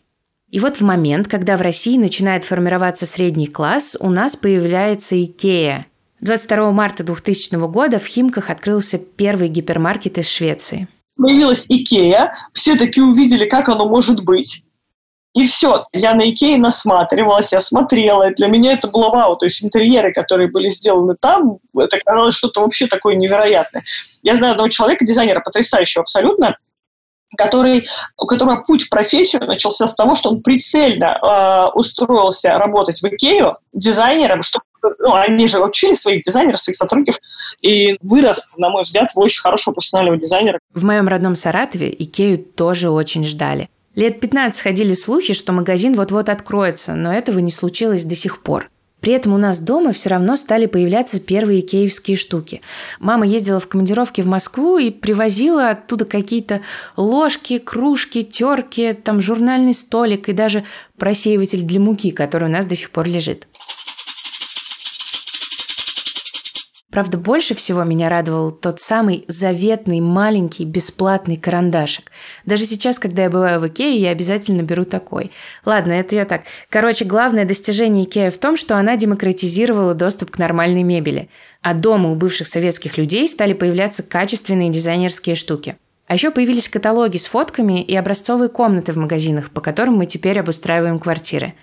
И 0.50 0.60
вот 0.60 0.78
в 0.78 0.82
момент, 0.82 1.28
когда 1.28 1.58
в 1.58 1.62
России 1.62 1.98
начинает 1.98 2.44
формироваться 2.46 3.06
средний 3.06 3.48
класс, 3.48 3.98
у 4.00 4.10
нас 4.10 4.36
появляется 4.36 5.22
Икея. 5.22 5.88
22 6.22 6.72
марта 6.72 7.04
2000 7.04 7.56
года 7.70 8.00
в 8.00 8.06
Химках 8.06 8.50
открылся 8.50 8.98
первый 8.98 9.50
гипермаркет 9.50 10.18
из 10.18 10.30
Швеции. 10.30 10.88
Появилась 11.18 11.66
Икея, 11.68 12.34
все 12.54 12.76
таки 12.76 13.02
увидели, 13.02 13.50
как 13.50 13.70
оно 13.70 13.90
может 13.90 14.24
быть. 14.24 14.67
И 15.34 15.46
все. 15.46 15.86
Я 15.94 16.14
на 16.14 16.30
Икее 16.30 16.58
насматривалась, 16.58 17.52
я 17.54 17.60
смотрела. 17.60 18.30
И 18.30 18.34
для 18.34 18.48
меня 18.48 18.74
это 18.74 18.88
было 18.88 19.10
вау. 19.10 19.36
То 19.36 19.46
есть 19.46 19.64
интерьеры, 19.64 20.12
которые 20.12 20.50
были 20.50 20.68
сделаны 20.68 21.16
там, 21.20 21.60
это 21.78 22.00
казалось 22.04 22.36
что-то 22.36 22.62
вообще 22.62 22.88
такое 22.88 23.16
невероятное. 23.16 23.84
Я 24.24 24.36
знаю 24.36 24.54
одного 24.54 24.70
человека, 24.70 25.06
дизайнера 25.06 25.40
потрясающего 25.42 26.02
абсолютно, 26.02 26.58
который, 27.38 27.88
у 28.18 28.26
которого 28.26 28.64
путь 28.66 28.84
в 28.84 28.90
профессию 28.90 29.46
начался 29.46 29.86
с 29.86 29.96
того, 29.96 30.16
что 30.16 30.30
он 30.30 30.42
прицельно 30.42 31.20
э, 31.22 31.78
устроился 31.78 32.58
работать 32.58 33.02
в 33.02 33.06
Икею 33.06 33.58
дизайнером, 33.74 34.42
чтобы 34.42 34.64
ну, 35.00 35.14
они 35.14 35.48
же 35.48 35.60
учили 35.60 35.94
своих 35.94 36.24
дизайнеров, 36.24 36.60
своих 36.60 36.78
сотрудников, 36.78 37.20
и 37.62 37.98
вырос, 38.02 38.50
на 38.58 38.70
мой 38.70 38.84
взгляд, 38.84 39.12
в 39.12 39.20
очень 39.20 39.42
хорошего 39.42 39.74
профессионального 39.74 40.18
дизайнера. 40.18 40.60
В 40.74 40.84
моем 40.86 41.08
родном 41.08 41.36
Саратове 41.36 41.94
Икею 41.98 42.38
тоже 42.38 42.90
очень 42.90 43.26
ждали. 43.26 43.70
Лет 43.98 44.20
15 44.20 44.62
ходили 44.62 44.94
слухи, 44.94 45.34
что 45.34 45.54
магазин 45.54 45.96
вот-вот 45.96 46.30
откроется, 46.30 46.94
но 46.94 47.12
этого 47.12 47.40
не 47.40 47.50
случилось 47.50 48.06
до 48.06 48.16
сих 48.16 48.44
пор. 48.44 48.70
При 49.00 49.12
этом 49.14 49.34
у 49.34 49.38
нас 49.38 49.60
дома 49.60 49.92
все 49.92 50.10
равно 50.10 50.38
стали 50.38 50.68
появляться 50.68 51.20
первые 51.20 51.64
киевские 51.64 52.16
штуки. 52.16 52.62
Мама 53.00 53.26
ездила 53.26 53.60
в 53.60 53.68
командировки 53.68 54.22
в 54.22 54.28
Москву 54.28 54.78
и 54.78 54.92
привозила 54.92 55.72
оттуда 55.72 56.06
какие-то 56.06 56.62
ложки, 56.96 57.58
кружки, 57.58 58.24
терки, 58.24 58.94
там 58.94 59.20
журнальный 59.20 59.74
столик 59.74 60.30
и 60.30 60.34
даже 60.34 60.64
просеиватель 61.00 61.64
для 61.64 61.80
муки, 61.80 62.12
который 62.12 62.50
у 62.50 62.52
нас 62.52 62.68
до 62.68 62.76
сих 62.76 62.92
пор 62.92 63.08
лежит. 63.08 63.48
Правда, 66.98 67.20
больше 67.20 67.54
всего 67.54 67.84
меня 67.84 68.10
радовал 68.10 68.50
тот 68.50 68.80
самый 68.80 69.24
заветный 69.28 70.02
маленький 70.02 70.66
бесплатный 70.66 71.38
карандашик. 71.38 72.12
Даже 72.48 72.64
сейчас, 72.66 72.98
когда 72.98 73.22
я 73.22 73.30
бываю 73.30 73.60
в 73.60 73.68
Икее, 73.68 74.02
я 74.02 74.10
обязательно 74.10 74.64
беру 74.64 74.84
такой. 74.84 75.30
Ладно, 75.64 75.92
это 75.92 76.16
я 76.16 76.26
так. 76.26 76.46
Короче, 76.70 77.06
главное 77.06 77.46
достижение 77.46 78.06
Икея 78.06 78.32
в 78.32 78.40
том, 78.40 78.58
что 78.58 78.78
она 78.78 78.98
демократизировала 78.98 79.94
доступ 79.94 80.32
к 80.32 80.40
нормальной 80.40 80.82
мебели. 80.82 81.30
А 81.62 81.76
дома 81.76 82.10
у 82.10 82.16
бывших 82.16 82.48
советских 82.48 82.98
людей 82.98 83.28
стали 83.28 83.54
появляться 83.54 84.02
качественные 84.02 84.72
дизайнерские 84.72 85.36
штуки. 85.36 85.78
А 86.08 86.16
еще 86.16 86.32
появились 86.32 86.68
каталоги 86.68 87.18
с 87.18 87.28
фотками 87.28 87.80
и 87.80 87.96
образцовые 87.96 88.50
комнаты 88.50 88.92
в 88.92 88.98
магазинах, 88.98 89.52
по 89.52 89.62
которым 89.62 89.98
мы 89.98 90.08
теперь 90.08 90.40
обустраиваем 90.40 90.98
квартиры. 90.98 91.54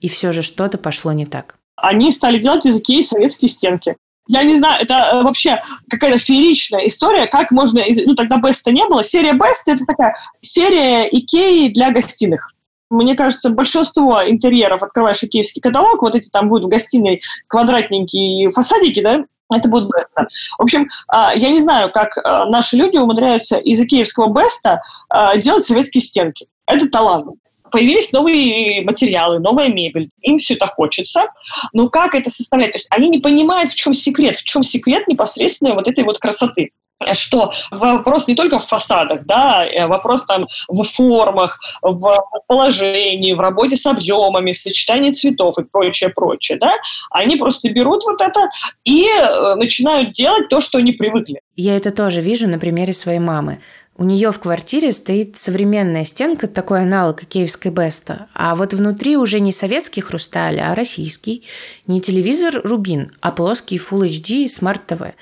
И 0.00 0.06
все 0.06 0.30
же 0.30 0.42
что-то 0.42 0.78
пошло 0.78 1.10
не 1.10 1.26
так. 1.26 1.56
Они 1.74 2.12
стали 2.12 2.38
делать 2.38 2.64
из 2.64 2.78
Икеи 2.78 3.00
советские 3.00 3.48
стенки. 3.48 3.96
Я 4.28 4.42
не 4.44 4.56
знаю, 4.56 4.82
это 4.82 4.94
э, 4.94 5.22
вообще 5.22 5.60
какая-то 5.88 6.18
фееричная 6.18 6.86
история, 6.86 7.26
как 7.26 7.50
можно... 7.50 7.82
Ну, 8.04 8.14
тогда 8.14 8.36
Беста 8.36 8.70
не 8.70 8.86
было. 8.86 9.02
Серия 9.02 9.32
Бест– 9.32 9.64
это 9.68 9.84
такая 9.86 10.16
серия 10.40 11.08
Икеи 11.08 11.68
для 11.68 11.90
гостиных. 11.90 12.52
Мне 12.90 13.14
кажется, 13.14 13.50
большинство 13.50 14.22
интерьеров, 14.26 14.82
открываешь 14.82 15.22
икеевский 15.22 15.60
каталог, 15.60 16.00
вот 16.00 16.14
эти 16.14 16.30
там 16.30 16.48
будут 16.48 16.66
в 16.66 16.68
гостиной 16.68 17.20
квадратненькие 17.46 18.50
фасадики, 18.50 19.02
да, 19.02 19.24
это 19.54 19.68
будет 19.68 19.88
Беста. 19.88 20.26
В 20.58 20.62
общем, 20.62 20.88
а, 21.08 21.34
я 21.34 21.50
не 21.50 21.60
знаю, 21.60 21.90
как 21.92 22.16
а, 22.18 22.46
наши 22.46 22.76
люди 22.76 22.96
умудряются 22.96 23.56
из 23.56 23.80
икеевского 23.80 24.32
Беста 24.32 24.80
а, 25.08 25.36
делать 25.36 25.64
советские 25.64 26.02
стенки. 26.02 26.48
Это 26.66 26.88
талант. 26.88 27.36
Появились 27.70 28.12
новые 28.12 28.82
материалы, 28.82 29.38
новая 29.38 29.68
мебель. 29.68 30.10
Им 30.22 30.38
все 30.38 30.54
это 30.54 30.66
хочется. 30.66 31.26
Но 31.72 31.88
как 31.88 32.14
это 32.14 32.30
составлять? 32.30 32.72
То 32.72 32.76
есть 32.76 32.88
они 32.90 33.08
не 33.08 33.18
понимают, 33.18 33.70
в 33.70 33.76
чем 33.76 33.94
секрет, 33.94 34.36
в 34.36 34.44
чем 34.44 34.62
секрет 34.62 35.08
непосредственно 35.08 35.74
вот 35.74 35.88
этой 35.88 36.04
вот 36.04 36.18
красоты 36.18 36.70
что 37.12 37.52
вопрос 37.70 38.28
не 38.28 38.34
только 38.34 38.58
в 38.58 38.66
фасадах, 38.66 39.24
да, 39.24 39.64
э, 39.66 39.86
вопрос 39.86 40.24
там 40.24 40.46
в 40.68 40.82
формах, 40.82 41.58
в 41.82 42.12
положении, 42.46 43.32
в 43.32 43.40
работе 43.40 43.76
с 43.76 43.86
объемами, 43.86 44.52
в 44.52 44.58
сочетании 44.58 45.12
цветов 45.12 45.58
и 45.58 45.64
прочее, 45.64 46.10
прочее, 46.10 46.58
да, 46.58 46.72
они 47.10 47.36
просто 47.36 47.70
берут 47.70 48.04
вот 48.04 48.20
это 48.20 48.48
и 48.84 49.06
э, 49.06 49.54
начинают 49.54 50.12
делать 50.12 50.48
то, 50.48 50.60
что 50.60 50.78
они 50.78 50.92
привыкли. 50.92 51.40
Я 51.56 51.76
это 51.76 51.90
тоже 51.90 52.20
вижу 52.20 52.48
на 52.48 52.58
примере 52.58 52.92
своей 52.92 53.18
мамы. 53.18 53.60
У 54.00 54.04
нее 54.04 54.30
в 54.30 54.38
квартире 54.38 54.92
стоит 54.92 55.36
современная 55.38 56.04
стенка, 56.04 56.46
такой 56.46 56.82
аналог 56.82 57.26
киевской 57.26 57.72
Беста. 57.72 58.28
А 58.32 58.54
вот 58.54 58.72
внутри 58.72 59.16
уже 59.16 59.40
не 59.40 59.50
советский 59.50 60.02
хрусталь, 60.02 60.60
а 60.60 60.72
российский. 60.76 61.42
Не 61.88 62.00
телевизор 62.00 62.60
Рубин, 62.62 63.10
а 63.20 63.32
плоский 63.32 63.76
Full 63.76 64.08
HD 64.08 64.44
Smart 64.44 64.82
TV. 64.86 65.14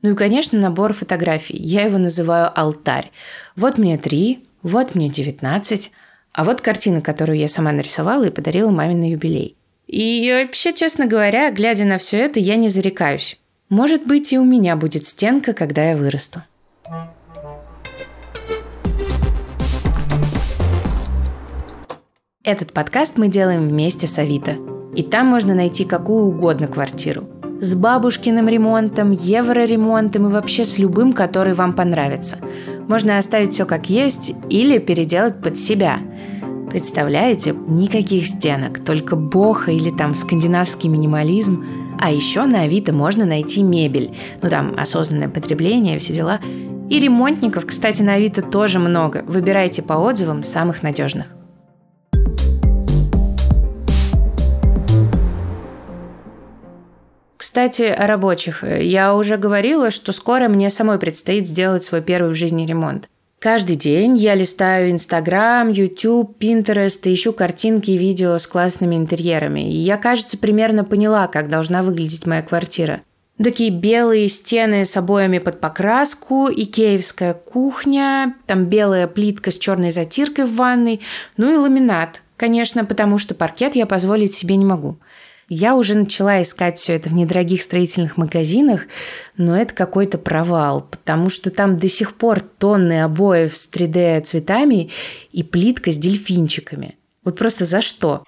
Ну 0.00 0.12
и, 0.12 0.14
конечно, 0.14 0.58
набор 0.58 0.92
фотографий. 0.92 1.56
Я 1.56 1.82
его 1.82 1.98
называю 1.98 2.52
алтарь. 2.54 3.10
Вот 3.56 3.78
мне 3.78 3.98
три, 3.98 4.44
вот 4.62 4.94
мне 4.94 5.08
девятнадцать, 5.08 5.90
а 6.32 6.44
вот 6.44 6.60
картина, 6.60 7.00
которую 7.00 7.38
я 7.38 7.48
сама 7.48 7.72
нарисовала 7.72 8.24
и 8.24 8.30
подарила 8.30 8.70
маме 8.70 8.94
на 8.94 9.10
юбилей. 9.10 9.56
И 9.88 10.30
вообще, 10.30 10.72
честно 10.72 11.06
говоря, 11.06 11.50
глядя 11.50 11.84
на 11.84 11.98
все 11.98 12.18
это, 12.18 12.38
я 12.38 12.56
не 12.56 12.68
зарекаюсь. 12.68 13.40
Может 13.70 14.06
быть, 14.06 14.32
и 14.32 14.38
у 14.38 14.44
меня 14.44 14.76
будет 14.76 15.04
стенка, 15.04 15.52
когда 15.52 15.90
я 15.90 15.96
вырасту. 15.96 16.42
Этот 22.44 22.72
подкаст 22.72 23.18
мы 23.18 23.28
делаем 23.28 23.68
вместе 23.68 24.06
с 24.06 24.18
Авито. 24.18 24.56
И 24.94 25.02
там 25.02 25.26
можно 25.26 25.54
найти 25.54 25.84
какую 25.84 26.26
угодно 26.26 26.66
квартиру. 26.66 27.28
С 27.60 27.74
бабушкиным 27.74 28.48
ремонтом, 28.48 29.10
евроремонтом 29.10 30.28
и 30.28 30.30
вообще 30.30 30.64
с 30.64 30.78
любым, 30.78 31.12
который 31.12 31.54
вам 31.54 31.72
понравится. 31.72 32.38
Можно 32.86 33.18
оставить 33.18 33.52
все 33.52 33.66
как 33.66 33.90
есть 33.90 34.32
или 34.48 34.78
переделать 34.78 35.42
под 35.42 35.58
себя. 35.58 35.98
Представляете, 36.70 37.56
никаких 37.66 38.28
стенок, 38.28 38.84
только 38.84 39.16
бога 39.16 39.72
или 39.72 39.90
там 39.90 40.14
скандинавский 40.14 40.88
минимализм. 40.88 41.64
А 41.98 42.12
еще 42.12 42.44
на 42.44 42.60
Авито 42.60 42.92
можно 42.92 43.24
найти 43.24 43.64
мебель. 43.64 44.14
Ну 44.40 44.48
там 44.50 44.74
осознанное 44.78 45.28
потребление, 45.28 45.98
все 45.98 46.14
дела. 46.14 46.38
И 46.88 47.00
ремонтников, 47.00 47.66
кстати, 47.66 48.02
на 48.02 48.14
Авито 48.14 48.40
тоже 48.40 48.78
много. 48.78 49.24
Выбирайте 49.26 49.82
по 49.82 49.94
отзывам 49.94 50.44
самых 50.44 50.84
надежных. 50.84 51.37
Кстати, 57.48 57.84
о 57.84 58.06
рабочих. 58.06 58.62
Я 58.62 59.14
уже 59.14 59.38
говорила, 59.38 59.90
что 59.90 60.12
скоро 60.12 60.48
мне 60.48 60.68
самой 60.68 60.98
предстоит 60.98 61.48
сделать 61.48 61.82
свой 61.82 62.02
первый 62.02 62.32
в 62.32 62.36
жизни 62.36 62.66
ремонт. 62.66 63.08
Каждый 63.38 63.74
день 63.74 64.18
я 64.18 64.34
листаю 64.34 64.90
Инстаграм, 64.90 65.70
Ютуб, 65.70 66.36
Пинтерест 66.36 67.06
и 67.06 67.14
ищу 67.14 67.32
картинки 67.32 67.92
и 67.92 67.96
видео 67.96 68.36
с 68.36 68.46
классными 68.46 68.96
интерьерами. 68.96 69.72
И 69.72 69.78
я, 69.78 69.96
кажется, 69.96 70.36
примерно 70.36 70.84
поняла, 70.84 71.26
как 71.26 71.48
должна 71.48 71.82
выглядеть 71.82 72.26
моя 72.26 72.42
квартира. 72.42 73.00
Такие 73.42 73.70
белые 73.70 74.28
стены 74.28 74.84
с 74.84 74.94
обоями 74.98 75.38
под 75.38 75.58
покраску, 75.58 76.50
икеевская 76.50 77.32
кухня, 77.32 78.34
там 78.44 78.66
белая 78.66 79.06
плитка 79.06 79.50
с 79.50 79.58
черной 79.58 79.90
затиркой 79.90 80.44
в 80.44 80.54
ванной, 80.54 81.00
ну 81.38 81.50
и 81.50 81.56
ламинат, 81.56 82.20
конечно, 82.36 82.84
потому 82.84 83.16
что 83.16 83.34
паркет 83.34 83.74
я 83.74 83.86
позволить 83.86 84.34
себе 84.34 84.56
не 84.56 84.66
могу. 84.66 84.98
Я 85.50 85.76
уже 85.76 85.94
начала 85.94 86.42
искать 86.42 86.76
все 86.76 86.94
это 86.96 87.08
в 87.08 87.14
недорогих 87.14 87.62
строительных 87.62 88.18
магазинах, 88.18 88.82
но 89.38 89.56
это 89.56 89.74
какой-то 89.74 90.18
провал, 90.18 90.82
потому 90.82 91.30
что 91.30 91.50
там 91.50 91.78
до 91.78 91.88
сих 91.88 92.16
пор 92.16 92.40
тонны 92.40 93.02
обоев 93.02 93.56
с 93.56 93.72
3D 93.72 94.20
цветами 94.20 94.90
и 95.32 95.42
плитка 95.42 95.90
с 95.90 95.96
дельфинчиками. 95.96 96.98
Вот 97.24 97.38
просто 97.38 97.64
за 97.64 97.80
что? 97.80 98.24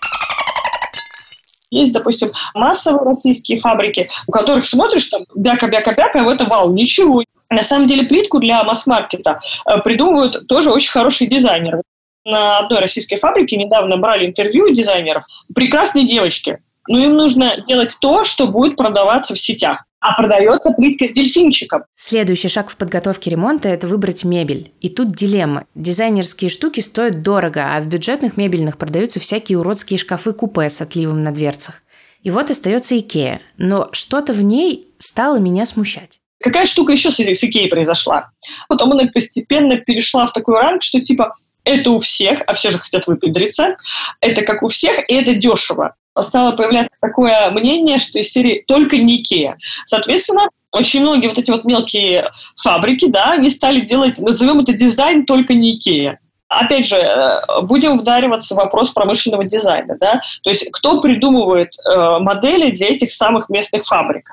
Есть, 1.71 1.93
допустим, 1.93 2.31
массовые 2.55 3.05
российские 3.05 3.59
фабрики, 3.59 4.09
у 4.27 4.33
которых 4.33 4.65
смотришь 4.65 5.07
там 5.09 5.25
бяка-бяка-бяка, 5.35 6.25
в 6.25 6.29
это 6.29 6.47
вал, 6.47 6.73
ничего. 6.73 7.23
На 7.51 7.63
самом 7.63 7.87
деле 7.87 8.05
плитку 8.05 8.39
для 8.39 8.65
масс-маркета 8.65 9.41
э, 9.67 9.79
придумывают 9.83 10.47
тоже 10.49 10.71
очень 10.71 10.91
хорошие 10.91 11.29
дизайнеры. 11.29 11.83
На 12.25 12.61
одной 12.61 12.81
российской 12.81 13.17
фабрике 13.17 13.57
недавно 13.57 13.99
брали 13.99 14.27
интервью 14.27 14.71
дизайнеров. 14.71 15.25
Прекрасные 15.55 16.07
девочки, 16.07 16.59
но 16.89 16.99
им 16.99 17.15
нужно 17.15 17.61
делать 17.67 17.97
то, 18.01 18.25
что 18.25 18.47
будет 18.47 18.77
продаваться 18.77 19.35
в 19.35 19.39
сетях. 19.39 19.85
А 20.01 20.15
продается 20.15 20.73
плитка 20.73 21.07
с 21.07 21.13
дельфинчиком. 21.13 21.85
Следующий 21.95 22.49
шаг 22.49 22.71
в 22.71 22.77
подготовке 22.77 23.29
ремонта– 23.29 23.69
это 23.71 23.87
выбрать 23.87 24.25
мебель. 24.25 24.73
И 24.81 24.89
тут 24.89 25.11
дилемма. 25.11 25.67
Дизайнерские 25.75 26.49
штуки 26.49 26.81
стоят 26.81 27.23
дорого, 27.23 27.77
а 27.77 27.81
в 27.81 27.87
бюджетных 27.87 28.39
мебельных 28.39 28.79
продаются 28.79 29.21
всякие 29.21 29.59
уродские 29.59 29.99
шкафы-купе 29.99 30.71
с 30.71 30.81
отливом 30.81 31.23
на 31.23 31.33
дверцах. 31.33 31.83
И 32.23 32.31
вот 32.31 32.51
остается 32.51 32.99
Икея. 32.99 33.43
Но 33.59 33.91
что-то 33.93 34.33
в 34.33 34.43
ней 34.43 34.89
стало 34.99 35.37
меня 35.37 35.67
смущать. 35.67 36.21
Какая 36.43 36.65
штука 36.65 36.93
еще 36.93 37.11
с 37.11 37.21
Икеей 37.21 37.69
произошла? 37.69 38.31
Потом 38.69 38.93
она 38.93 39.05
постепенно 39.13 39.77
перешла 39.77 40.25
в 40.25 40.33
такой 40.33 40.59
ранг, 40.59 40.83
что 40.83 41.01
типа 41.01 41.37
это 41.65 41.91
у 41.91 41.99
всех, 41.99 42.43
а 42.47 42.55
все 42.55 42.71
же 42.71 42.79
хотят 42.79 43.07
выпендриться, 43.07 43.77
это 44.21 44.41
как 44.43 44.63
у 44.63 44.69
всех, 44.69 44.99
и 45.11 45.15
это 45.15 45.35
дешево 45.35 45.95
стало 46.23 46.53
появляться 46.53 47.01
такое 47.01 47.51
мнение, 47.51 47.99
что 47.99 48.19
из 48.19 48.31
серии 48.31 48.65
только 48.67 48.99
не 48.99 49.23
Икея. 49.23 49.57
Соответственно, 49.85 50.49
очень 50.73 51.01
многие 51.03 51.29
вот 51.29 51.39
эти 51.39 51.51
вот 51.51 51.65
мелкие 51.65 52.31
фабрики, 52.61 53.07
да, 53.09 53.33
они 53.33 53.49
стали 53.49 53.81
делать, 53.81 54.19
назовем 54.21 54.61
это 54.61 54.73
дизайн 54.73 55.27
только 55.27 55.55
не 55.55 55.77
Икея. 55.77 56.21
Опять 56.49 56.87
же, 56.87 56.97
э, 56.97 57.63
будем 57.63 57.95
вдариваться 57.95 58.55
в 58.55 58.59
вопрос 58.59 58.91
промышленного 58.91 59.45
дизайна, 59.45 59.97
да, 60.01 60.21
то 60.43 60.51
есть 60.51 60.69
кто 60.73 61.01
придумывает 61.01 61.73
э, 61.79 62.19
модели 62.19 62.73
для 62.73 62.89
этих 62.89 63.13
самых 63.13 63.49
местных 63.49 63.85
фабрик. 63.85 64.29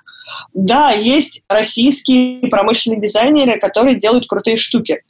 Да, 0.54 0.92
есть 0.92 1.42
российские 1.48 2.48
промышленные 2.50 3.00
дизайнеры, 3.00 3.60
которые 3.60 3.96
делают 3.96 4.28
крутые 4.28 4.58
штуки. 4.58 5.02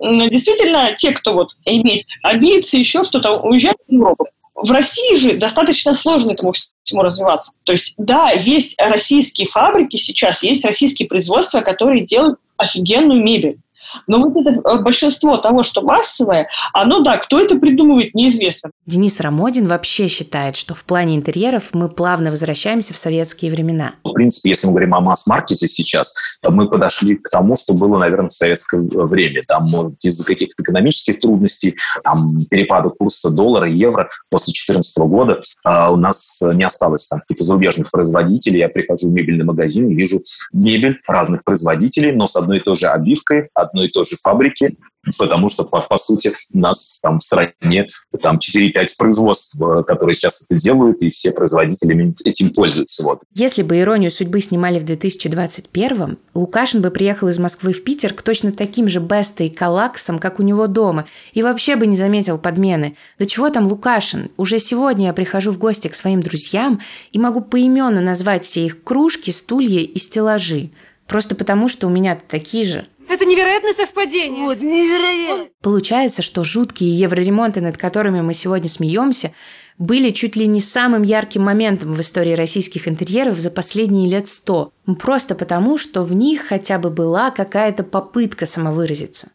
Действительно, 0.00 0.92
те, 0.96 1.12
кто 1.12 1.34
вот 1.34 1.50
имеет 1.64 2.06
амбиции, 2.22 2.78
еще 2.78 3.04
что-то, 3.04 3.38
уезжают 3.38 3.78
в 3.86 3.92
Европу. 3.92 4.26
В 4.54 4.70
России 4.70 5.16
же 5.16 5.36
достаточно 5.36 5.94
сложно 5.94 6.32
этому 6.32 6.52
всему 6.82 7.02
развиваться. 7.02 7.52
То 7.64 7.72
есть, 7.72 7.94
да, 7.98 8.30
есть 8.30 8.80
российские 8.80 9.48
фабрики 9.48 9.96
сейчас, 9.96 10.42
есть 10.42 10.64
российские 10.64 11.08
производства, 11.08 11.60
которые 11.60 12.04
делают 12.06 12.38
офигенную 12.56 13.22
мебель. 13.22 13.58
Но 14.06 14.18
вот 14.18 14.36
это 14.36 14.50
э, 14.50 14.82
большинство 14.82 15.36
того, 15.36 15.62
что 15.62 15.82
массовое, 15.82 16.48
оно, 16.72 17.00
да, 17.00 17.16
кто 17.18 17.40
это 17.40 17.58
придумывает, 17.58 18.14
неизвестно. 18.14 18.70
Денис 18.86 19.20
Рамодин 19.20 19.66
вообще 19.66 20.08
считает, 20.08 20.56
что 20.56 20.74
в 20.74 20.84
плане 20.84 21.16
интерьеров 21.16 21.70
мы 21.72 21.88
плавно 21.88 22.30
возвращаемся 22.30 22.94
в 22.94 22.98
советские 22.98 23.50
времена. 23.50 23.94
В 24.04 24.12
принципе, 24.12 24.50
если 24.50 24.66
мы 24.66 24.72
говорим 24.72 24.94
о 24.94 25.00
масс-маркете 25.00 25.66
сейчас, 25.66 26.14
мы 26.42 26.68
подошли 26.68 27.16
к 27.16 27.28
тому, 27.28 27.56
что 27.56 27.74
было, 27.74 27.98
наверное, 27.98 28.28
в 28.28 28.32
советское 28.32 28.80
время. 28.80 29.42
Там, 29.46 29.68
может, 29.68 29.94
из-за 30.04 30.24
каких-то 30.24 30.62
экономических 30.62 31.20
трудностей, 31.20 31.76
там, 32.02 32.34
перепада 32.50 32.90
курса 32.90 33.30
доллара, 33.30 33.68
евро 33.68 34.08
после 34.30 34.52
2014 34.52 34.98
года 34.98 35.42
э, 35.66 35.90
у 35.90 35.96
нас 35.96 36.42
не 36.42 36.64
осталось 36.64 37.06
там 37.08 37.20
каких-то 37.20 37.44
зарубежных 37.44 37.90
производителей. 37.90 38.60
Я 38.60 38.68
прихожу 38.68 39.08
в 39.08 39.12
мебельный 39.12 39.44
магазин 39.44 39.88
и 39.88 39.94
вижу 39.94 40.20
мебель 40.52 41.00
разных 41.06 41.44
производителей, 41.44 42.12
но 42.12 42.26
с 42.26 42.36
одной 42.36 42.58
и 42.58 42.60
той 42.60 42.76
же 42.76 42.88
обивкой, 42.88 43.46
одной 43.54 43.73
и 43.82 43.88
той 43.88 44.04
же 44.06 44.16
фабрики, 44.16 44.76
потому 45.18 45.48
что, 45.48 45.64
по, 45.64 45.80
по 45.80 45.96
сути, 45.96 46.32
у 46.54 46.58
нас 46.58 47.00
там 47.02 47.18
в 47.18 47.22
стране 47.22 47.86
там 48.22 48.38
4-5 48.38 48.88
производств, 48.98 49.60
э, 49.60 49.82
которые 49.84 50.14
сейчас 50.14 50.42
это 50.42 50.58
делают, 50.58 51.02
и 51.02 51.10
все 51.10 51.32
производители 51.32 52.14
этим 52.24 52.50
пользуются. 52.50 53.02
Вот. 53.04 53.22
Если 53.34 53.62
бы 53.62 53.78
«Иронию 53.78 54.10
судьбы» 54.10 54.40
снимали 54.40 54.78
в 54.78 54.84
2021-м, 54.84 56.18
Лукашин 56.34 56.80
бы 56.80 56.90
приехал 56.90 57.28
из 57.28 57.38
Москвы 57.38 57.72
в 57.72 57.84
Питер 57.84 58.14
к 58.14 58.22
точно 58.22 58.52
таким 58.52 58.88
же 58.88 59.00
Беста 59.00 59.44
и 59.44 59.50
Калаксам, 59.50 60.18
как 60.18 60.40
у 60.40 60.42
него 60.42 60.66
дома, 60.66 61.06
и 61.32 61.42
вообще 61.42 61.76
бы 61.76 61.86
не 61.86 61.96
заметил 61.96 62.38
подмены. 62.38 62.96
Да 63.18 63.24
чего 63.26 63.50
там 63.50 63.66
Лукашин? 63.66 64.30
Уже 64.36 64.58
сегодня 64.58 65.06
я 65.06 65.12
прихожу 65.12 65.50
в 65.50 65.58
гости 65.58 65.88
к 65.88 65.94
своим 65.94 66.20
друзьям 66.20 66.80
и 67.12 67.18
могу 67.18 67.40
поименно 67.40 68.00
назвать 68.00 68.44
все 68.44 68.66
их 68.66 68.82
кружки, 68.82 69.30
стулья 69.30 69.80
и 69.80 69.98
стеллажи. 69.98 70.70
Просто 71.06 71.34
потому, 71.34 71.68
что 71.68 71.86
у 71.86 71.90
меня 71.90 72.18
такие 72.28 72.64
же– 72.64 72.86
это 73.14 73.24
невероятное 73.24 73.72
совпадение. 73.72 74.44
Вот, 74.44 74.60
невероятно. 74.60 75.46
Получается, 75.62 76.22
что 76.22 76.44
жуткие 76.44 76.98
евроремонты, 76.98 77.60
над 77.60 77.76
которыми 77.76 78.20
мы 78.20 78.34
сегодня 78.34 78.68
смеемся, 78.68 79.32
были 79.78 80.10
чуть 80.10 80.36
ли 80.36 80.46
не 80.46 80.60
самым 80.60 81.02
ярким 81.02 81.42
моментом 81.42 81.92
в 81.92 82.00
истории 82.00 82.34
российских 82.34 82.86
интерьеров 82.86 83.38
за 83.38 83.50
последние 83.50 84.08
лет 84.08 84.28
сто. 84.28 84.72
Просто 85.00 85.34
потому, 85.34 85.78
что 85.78 86.02
в 86.02 86.14
них 86.14 86.42
хотя 86.48 86.78
бы 86.78 86.90
была 86.90 87.30
какая-то 87.30 87.82
попытка 87.82 88.46
самовыразиться. 88.46 89.30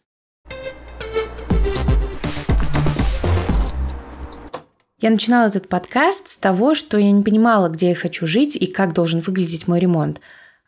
Я 5.02 5.08
начинала 5.08 5.46
этот 5.46 5.68
подкаст 5.68 6.28
с 6.28 6.36
того, 6.36 6.74
что 6.74 6.98
я 6.98 7.10
не 7.10 7.22
понимала, 7.22 7.70
где 7.70 7.88
я 7.88 7.94
хочу 7.94 8.26
жить 8.26 8.54
и 8.54 8.66
как 8.66 8.92
должен 8.92 9.20
выглядеть 9.20 9.66
мой 9.66 9.80
ремонт. 9.80 10.20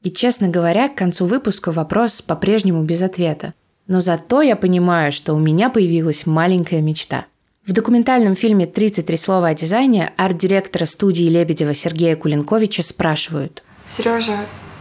И, 0.03 0.11
честно 0.11 0.49
говоря, 0.49 0.89
к 0.89 0.97
концу 0.97 1.27
выпуска 1.27 1.71
вопрос 1.71 2.23
по-прежнему 2.23 2.83
без 2.83 3.03
ответа. 3.03 3.55
Но 3.87 4.01
зато 4.01 4.43
я 4.43 4.57
понимаю, 4.57 5.13
что 5.13 5.35
у 5.35 5.39
меня 5.39 5.71
появилась 5.71 6.27
маленькая 6.27 6.81
мечта. 6.81 7.27
В 7.65 7.73
документальном 7.73 8.35
фильме 8.35 8.65
«33 8.65 9.17
слова 9.17 9.49
о 9.49 9.55
дизайне» 9.55 10.13
арт-директора 10.17 10.85
студии 10.87 11.25
Лебедева 11.25 11.75
Сергея 11.75 12.17
Кулинковича 12.17 12.83
спрашивают. 12.83 13.63
Сережа, 13.87 14.39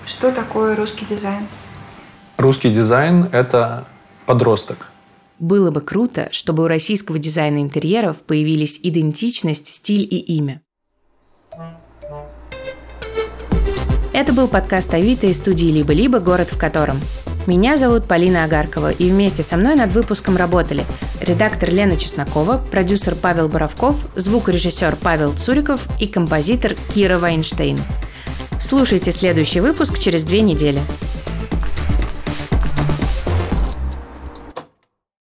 что 0.07 0.31
такое 0.31 0.75
русский 0.75 1.05
дизайн? 1.07 1.47
Русский 2.37 2.71
дизайн– 2.71 3.29
это 3.31 3.85
подросток. 4.25 4.87
Было 5.37 5.69
бы 5.69 5.81
круто, 5.81 6.29
чтобы 6.31 6.63
у 6.63 6.67
российского 6.67 7.19
дизайна 7.19 7.61
интерьеров 7.61 8.23
появились 8.23 8.79
идентичность, 8.81 9.67
стиль 9.67 10.07
и 10.09 10.17
имя. 10.17 10.61
Это 14.21 14.33
был 14.33 14.47
подкаст 14.47 14.93
Авито 14.93 15.25
из 15.25 15.39
студии 15.39 15.65
«Либо-либо. 15.71 16.19
Город 16.19 16.49
в 16.51 16.55
котором». 16.55 17.01
Меня 17.47 17.75
зовут 17.75 18.07
Полина 18.07 18.43
Агаркова, 18.43 18.91
и 18.91 19.09
вместе 19.09 19.41
со 19.41 19.57
мной 19.57 19.73
над 19.73 19.93
выпуском 19.93 20.37
работали 20.37 20.85
редактор 21.21 21.71
Лена 21.71 21.97
Чеснокова, 21.97 22.63
продюсер 22.69 23.15
Павел 23.15 23.49
Боровков, 23.49 24.05
звукорежиссер 24.15 24.95
Павел 25.01 25.33
Цуриков 25.33 25.87
и 25.99 26.05
композитор 26.05 26.75
Кира 26.93 27.17
Вайнштейн. 27.17 27.79
Слушайте 28.59 29.11
следующий 29.11 29.59
выпуск 29.59 29.97
через 29.97 30.23
две 30.23 30.41
недели. 30.41 30.81